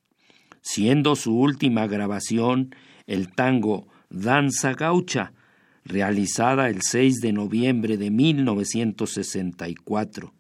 siendo 0.65 1.15
su 1.15 1.39
última 1.39 1.87
grabación 1.87 2.75
el 3.07 3.33
tango 3.33 3.87
Danza 4.09 4.73
Gaucha, 4.73 5.35
realizada 5.85 6.69
el 6.71 6.81
6 6.83 7.21
de 7.21 7.33
noviembre 7.33 7.97
de 7.99 8.11
1964, 8.11 10.35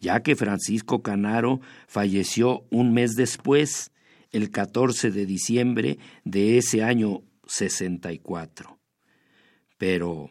ya 0.00 0.22
que 0.22 0.34
Francisco 0.34 1.02
Canaro 1.02 1.60
falleció 1.86 2.64
un 2.70 2.94
mes 2.94 3.14
después, 3.14 3.92
el 4.32 4.50
14 4.50 5.10
de 5.10 5.26
diciembre 5.26 5.98
de 6.24 6.56
ese 6.58 6.82
año 6.82 7.22
64. 7.46 8.78
Pero 9.76 10.30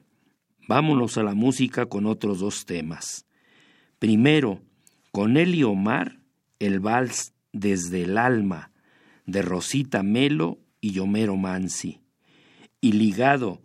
vámonos 0.67 1.17
a 1.17 1.23
la 1.23 1.35
música 1.35 1.85
con 1.85 2.07
otros 2.07 2.39
dos 2.39 2.65
temas. 2.65 3.25
Primero, 3.99 4.61
con 5.11 5.37
y 5.37 5.63
Omar, 5.63 6.19
el 6.59 6.79
vals 6.79 7.33
Desde 7.53 8.03
el 8.03 8.17
alma, 8.17 8.72
de 9.25 9.41
Rosita 9.41 10.03
Melo 10.03 10.59
y 10.81 10.91
Yomero 10.91 11.35
Mansi. 11.35 12.01
Y 12.81 12.93
ligado 12.93 13.61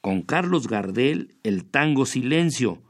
con 0.00 0.22
Carlos 0.22 0.68
Gardel, 0.68 1.36
el 1.42 1.64
tango 1.64 2.06
Silencio, 2.06 2.82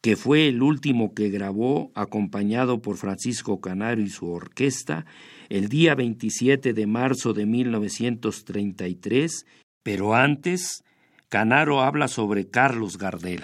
que 0.00 0.16
fue 0.16 0.48
el 0.48 0.62
último 0.62 1.14
que 1.14 1.28
grabó 1.28 1.90
acompañado 1.94 2.80
por 2.80 2.96
Francisco 2.96 3.60
Canaro 3.60 4.00
y 4.00 4.10
su 4.10 4.30
orquesta 4.30 5.06
el 5.48 5.68
día 5.68 5.94
27 5.94 6.72
de 6.72 6.86
marzo 6.86 7.32
de 7.32 7.46
1933, 7.46 9.46
pero 9.82 10.14
antes 10.14 10.84
Canaro 11.28 11.80
habla 11.80 12.08
sobre 12.08 12.48
Carlos 12.48 12.98
Gardel. 12.98 13.42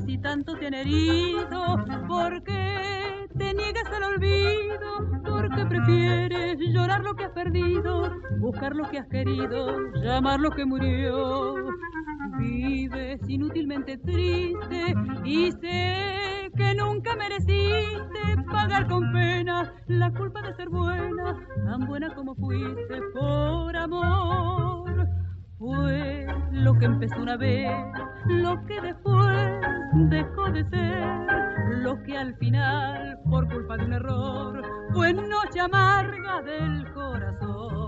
Si 0.00 0.18
tanto 0.18 0.56
te 0.56 0.66
han 0.66 0.74
herido? 0.74 1.84
¿Por 2.08 2.42
qué 2.44 3.26
te 3.36 3.54
niegas 3.54 3.86
al 3.94 4.14
olvido? 4.14 5.22
¿Por 5.24 5.54
qué 5.54 5.66
prefieres 5.66 6.58
llorar 6.60 7.02
lo 7.02 7.14
que 7.14 7.24
has 7.24 7.32
perdido? 7.32 8.14
Buscar 8.38 8.74
lo 8.74 8.88
que 8.88 8.98
has 8.98 9.08
querido, 9.08 9.76
llamar 10.02 10.40
lo 10.40 10.50
que 10.50 10.64
murió. 10.64 11.54
Vives 12.38 13.20
inútilmente 13.28 13.98
triste 13.98 14.94
y 15.24 15.52
sé 15.52 16.50
que 16.56 16.74
nunca 16.74 17.14
mereciste 17.16 18.42
pagar 18.50 18.88
con 18.88 19.12
pena 19.12 19.72
la 19.86 20.10
culpa 20.12 20.42
de 20.42 20.54
ser 20.54 20.68
buena, 20.68 21.46
tan 21.64 21.86
buena 21.86 22.14
como 22.14 22.34
fuiste 22.34 23.00
por 23.14 23.76
amor. 23.76 24.71
Fue 25.62 26.26
lo 26.50 26.76
que 26.76 26.86
empezó 26.86 27.22
una 27.22 27.36
vez, 27.36 27.70
lo 28.26 28.60
que 28.66 28.80
después 28.80 29.60
dejó 30.10 30.50
de 30.50 30.68
ser, 30.70 31.06
lo 31.84 32.02
que 32.02 32.18
al 32.18 32.34
final, 32.38 33.16
por 33.30 33.48
culpa 33.48 33.76
de 33.76 33.84
un 33.84 33.92
error, 33.92 34.62
fue 34.92 35.12
noche 35.12 35.60
amarga 35.60 36.42
del 36.42 36.92
corazón. 36.92 37.81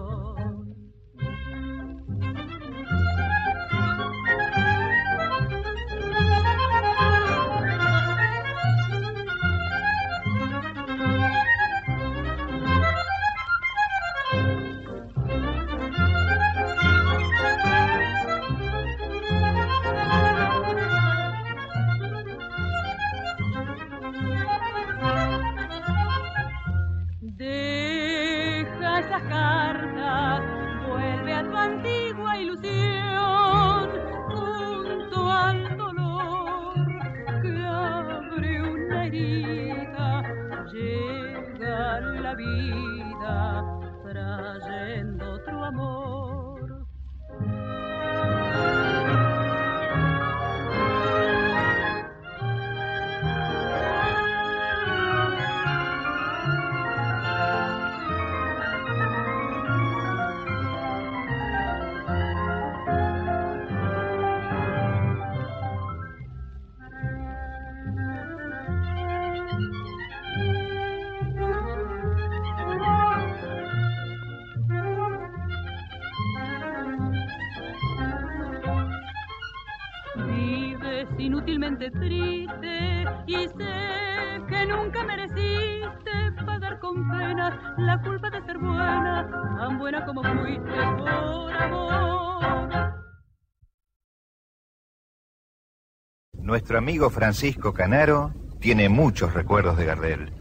Nuestro 96.54 96.78
amigo 96.78 97.10
Francisco 97.10 97.74
Canaro 97.74 98.32
tiene 98.60 98.88
muchos 98.88 99.34
recuerdos 99.34 99.76
de 99.76 99.86
Gardel. 99.86 100.32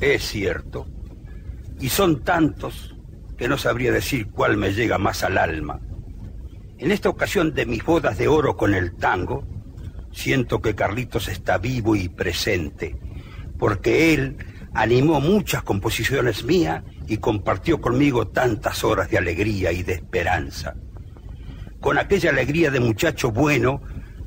Es 0.00 0.24
cierto. 0.24 0.88
Y 1.78 1.90
son 1.90 2.24
tantos 2.24 2.96
que 3.38 3.46
no 3.46 3.56
sabría 3.56 3.92
decir 3.92 4.32
cuál 4.32 4.56
me 4.56 4.72
llega 4.72 4.98
más 4.98 5.22
al 5.22 5.38
alma. 5.38 5.78
En 6.76 6.90
esta 6.90 7.08
ocasión 7.08 7.54
de 7.54 7.66
mis 7.66 7.84
bodas 7.84 8.18
de 8.18 8.26
oro 8.26 8.56
con 8.56 8.74
el 8.74 8.96
tango, 8.96 9.46
siento 10.10 10.60
que 10.60 10.74
Carlitos 10.74 11.28
está 11.28 11.56
vivo 11.58 11.94
y 11.94 12.08
presente, 12.08 12.98
porque 13.56 14.12
él 14.12 14.38
animó 14.74 15.20
muchas 15.20 15.62
composiciones 15.62 16.42
mías 16.42 16.82
y 17.06 17.18
compartió 17.18 17.80
conmigo 17.80 18.26
tantas 18.26 18.82
horas 18.82 19.08
de 19.08 19.18
alegría 19.18 19.70
y 19.70 19.84
de 19.84 19.92
esperanza. 19.92 20.74
Con 21.78 21.96
aquella 21.96 22.30
alegría 22.30 22.72
de 22.72 22.80
muchacho 22.80 23.30
bueno 23.30 23.80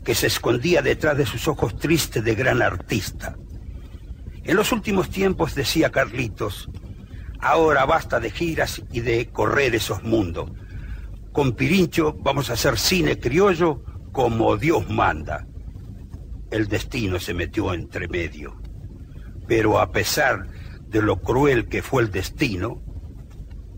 que 0.03 0.15
se 0.15 0.27
escondía 0.27 0.81
detrás 0.81 1.17
de 1.17 1.25
sus 1.25 1.47
ojos 1.47 1.77
tristes 1.77 2.23
de 2.23 2.35
gran 2.35 2.61
artista. 2.61 3.35
En 4.43 4.55
los 4.55 4.71
últimos 4.71 5.09
tiempos 5.09 5.55
decía 5.55 5.91
Carlitos, 5.91 6.69
ahora 7.39 7.85
basta 7.85 8.19
de 8.19 8.29
giras 8.29 8.81
y 8.91 8.99
de 8.99 9.29
correr 9.29 9.75
esos 9.75 10.03
mundos. 10.03 10.51
Con 11.31 11.53
Pirincho 11.53 12.13
vamos 12.19 12.49
a 12.49 12.53
hacer 12.53 12.77
cine 12.77 13.19
criollo 13.19 13.83
como 14.11 14.57
Dios 14.57 14.89
manda 14.89 15.47
el 16.53 16.67
destino 16.67 17.19
se 17.19 17.33
metió 17.33 17.73
entre 17.73 18.07
medio. 18.07 18.61
Pero 19.47 19.79
a 19.79 19.91
pesar 19.91 20.47
de 20.87 21.01
lo 21.01 21.19
cruel 21.19 21.67
que 21.67 21.81
fue 21.81 22.03
el 22.03 22.11
destino, 22.11 22.83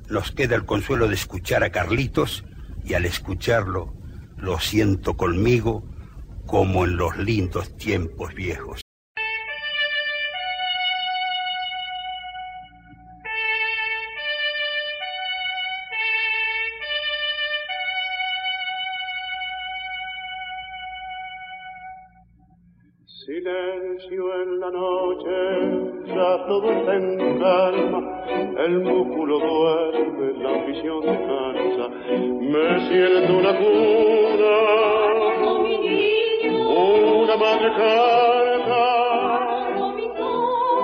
nos 0.09 0.31
queda 0.31 0.55
el 0.55 0.65
consuelo 0.65 1.07
de 1.07 1.15
escuchar 1.15 1.63
a 1.63 1.69
Carlitos 1.69 2.43
y 2.83 2.93
al 2.93 3.05
escucharlo 3.05 3.95
lo 4.37 4.59
siento 4.59 5.15
conmigo 5.15 5.89
como 6.45 6.85
en 6.85 6.97
los 6.97 7.17
lindos 7.17 7.75
tiempos 7.77 8.33
viejos. 8.33 8.81
Silencio 23.25 24.43
en 24.43 24.59
la 24.59 24.69
noche, 24.69 26.05
ya 26.07 26.45
todo 26.47 26.71
está 26.71 26.95
en 26.95 27.39
calma, 27.39 28.23
el 28.65 28.81
músculo 28.81 29.39
duerme, 29.39 30.43
la 30.43 30.49
ambición 30.49 31.01
descansa, 31.01 31.89
me 32.39 32.87
siento 32.87 33.37
una 33.37 33.57
cuna, 33.57 34.85
una 36.75 37.37
madre 37.37 37.71
carta, 37.75 38.81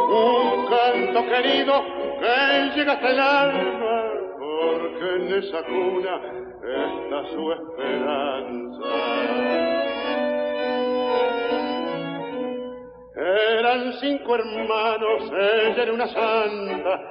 un 0.10 0.66
canto 0.68 1.26
querido 1.28 1.74
que 2.20 2.72
llega 2.76 2.94
hasta 2.94 3.10
el 3.10 3.20
alma, 3.20 4.04
porque 4.39 5.16
en 5.16 5.34
esa 5.34 5.64
cuna 5.64 6.22
está 6.64 7.28
su 7.34 7.52
esperanza. 7.52 8.92
Eran 13.60 13.94
cinco 14.00 14.36
hermanos, 14.36 15.32
ella 15.32 15.84
era 15.84 15.94
una 15.94 16.08
santa. 16.08 17.02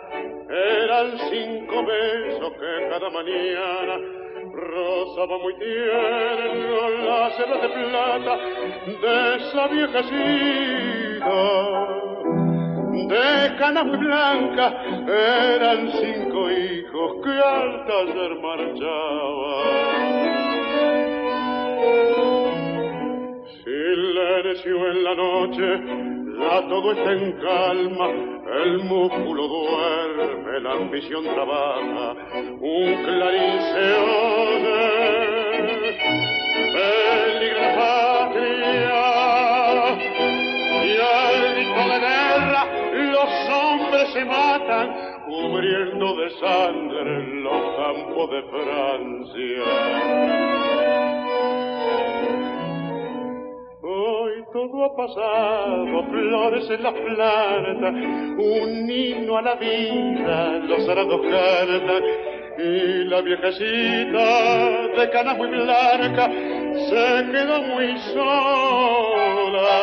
Eran 0.51 1.16
cinco 1.31 1.85
besos 1.85 2.53
que 2.55 2.89
cada 2.89 3.11
mañana 3.11 4.20
rozaba 4.61 5.39
muy 5.39 5.55
tierno 5.55 6.91
la 7.05 7.31
seda 7.37 7.57
de 7.63 7.69
plata 7.69 8.35
de 9.03 9.37
esa 9.37 9.69
viejecita. 9.69 11.39
De 13.11 13.57
cana 13.59 13.83
muy 13.85 13.97
blanca 13.97 14.67
eran 15.09 15.91
cinco 15.93 16.51
hijos 16.51 17.17
que 17.25 17.31
al 17.31 17.87
taller 17.87 18.33
marchaban. 18.41 19.81
Silencio 23.65 24.91
en 24.91 25.05
la 25.05 25.15
noche, 25.15 26.20
ya 26.41 26.62
todo 26.68 26.93
está 26.93 27.12
en 27.12 27.32
calma, 27.32 28.09
el 28.62 28.78
músculo 28.84 29.47
duerme, 29.47 30.61
la 30.61 30.72
ambición 30.72 31.24
trabaja, 31.24 32.14
un 32.61 32.95
clarín 33.05 33.61
se 33.70 33.95
peligra 36.72 37.74
patria, 37.76 39.03
y 40.82 40.84
al 41.01 41.55
grito 41.55 41.82
de 41.91 41.99
guerra 42.01 42.62
los 43.12 43.32
hombres 43.51 44.07
se 44.12 44.22
matan, 44.24 44.86
cubriendo 45.26 46.07
de 46.16 46.30
sangre 46.41 47.12
los 47.43 47.62
campos 47.76 48.30
de 48.30 48.43
Francia. 48.45 49.64
Todo 54.69 54.85
ha 54.85 54.97
pasado, 54.97 56.05
flores 56.11 56.71
en 56.71 56.83
la 56.83 56.93
planta, 56.93 57.89
un 57.89 58.91
himno 58.91 59.39
a 59.39 59.43
la 59.43 59.55
vida, 59.55 60.59
los 60.59 60.89
arados 60.89 61.21
cartas, 61.23 62.03
y 62.59 63.05
la 63.05 63.23
viejecita 63.23 64.99
de 64.99 65.11
cana 65.11 65.35
muy 65.35 65.49
blanca 65.49 66.29
se 66.29 67.31
quedó 67.33 67.63
muy 67.63 67.99
sola. 68.13 69.83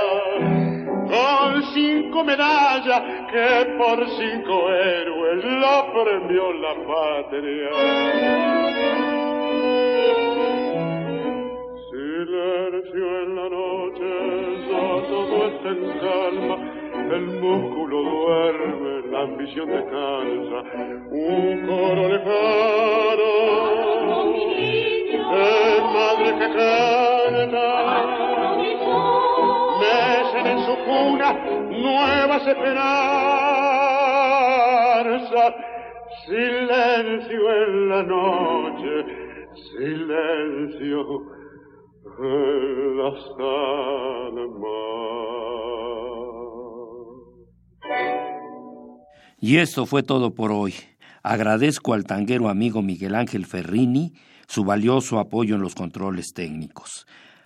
Con 1.07 1.63
cinco 1.73 2.23
medallas 2.23 3.01
que 3.31 3.77
por 3.77 4.07
cinco 4.09 4.69
héroes 4.69 5.43
la 5.43 5.85
premió 5.91 6.53
la 6.53 6.75
patria. 6.85 7.69
Silencio 11.89 13.23
en 13.23 13.36
en 15.67 15.99
calma, 15.99 16.55
el 17.13 17.25
músculo 17.41 18.01
duerme, 18.01 19.11
la 19.11 19.19
ambición 19.21 19.67
descansa, 19.67 20.59
un 21.11 21.67
coro 21.67 22.07
lejano 22.07 23.31
de 25.31 25.81
madre 25.93 26.29
que 26.39 26.47
canta, 26.55 27.67
mecen 29.81 30.45
en 30.47 30.59
su 30.65 30.75
cuna 30.85 31.29
nuevas 31.69 32.43
esperanzas, 32.47 33.11
silencio 36.25 37.41
en 37.63 37.89
la 37.89 38.03
noche, 38.03 38.93
silencio 39.75 41.36
y 49.39 49.57
esto 49.57 49.85
fue 49.85 50.03
todo 50.03 50.33
por 50.33 50.51
hoy. 50.51 50.73
Agradezco 51.23 51.93
al 51.93 52.05
tanguero 52.05 52.49
amigo 52.49 52.81
Miguel 52.81 53.15
Ángel 53.15 53.45
Ferrini 53.45 54.13
su 54.47 54.63
valioso 54.63 55.19
apoyo 55.19 55.55
en 55.55 55.61
los 55.61 55.75
controles 55.75 56.33
técnicos. 56.33 57.05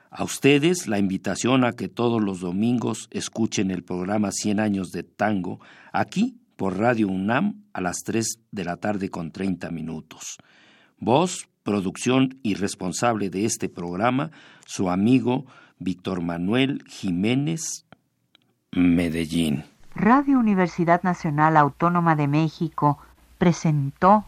A 0.09 0.23
ustedes 0.23 0.87
la 0.87 0.99
invitación 0.99 1.63
a 1.63 1.73
que 1.73 1.87
todos 1.87 2.21
los 2.21 2.39
domingos 2.39 3.07
escuchen 3.11 3.71
el 3.71 3.83
programa 3.83 4.31
100 4.31 4.59
años 4.59 4.91
de 4.91 5.03
tango 5.03 5.59
aquí 5.93 6.37
por 6.55 6.77
Radio 6.77 7.07
UNAM 7.07 7.63
a 7.73 7.81
las 7.81 8.03
3 8.03 8.39
de 8.51 8.63
la 8.63 8.77
tarde 8.77 9.09
con 9.09 9.31
30 9.31 9.71
minutos. 9.71 10.37
Voz, 10.97 11.47
producción 11.63 12.39
y 12.43 12.55
responsable 12.55 13.29
de 13.29 13.45
este 13.45 13.69
programa, 13.69 14.31
su 14.65 14.89
amigo 14.89 15.45
Víctor 15.79 16.21
Manuel 16.21 16.83
Jiménez, 16.87 17.85
Medellín. 18.71 19.65
Radio 19.95 20.39
Universidad 20.39 21.03
Nacional 21.03 21.57
Autónoma 21.57 22.15
de 22.15 22.27
México 22.27 22.99
presentó 23.37 24.25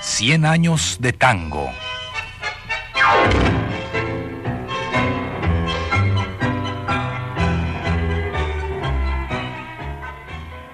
Cien 0.00 0.46
años 0.46 0.98
de 1.00 1.12
tango. 1.12 1.68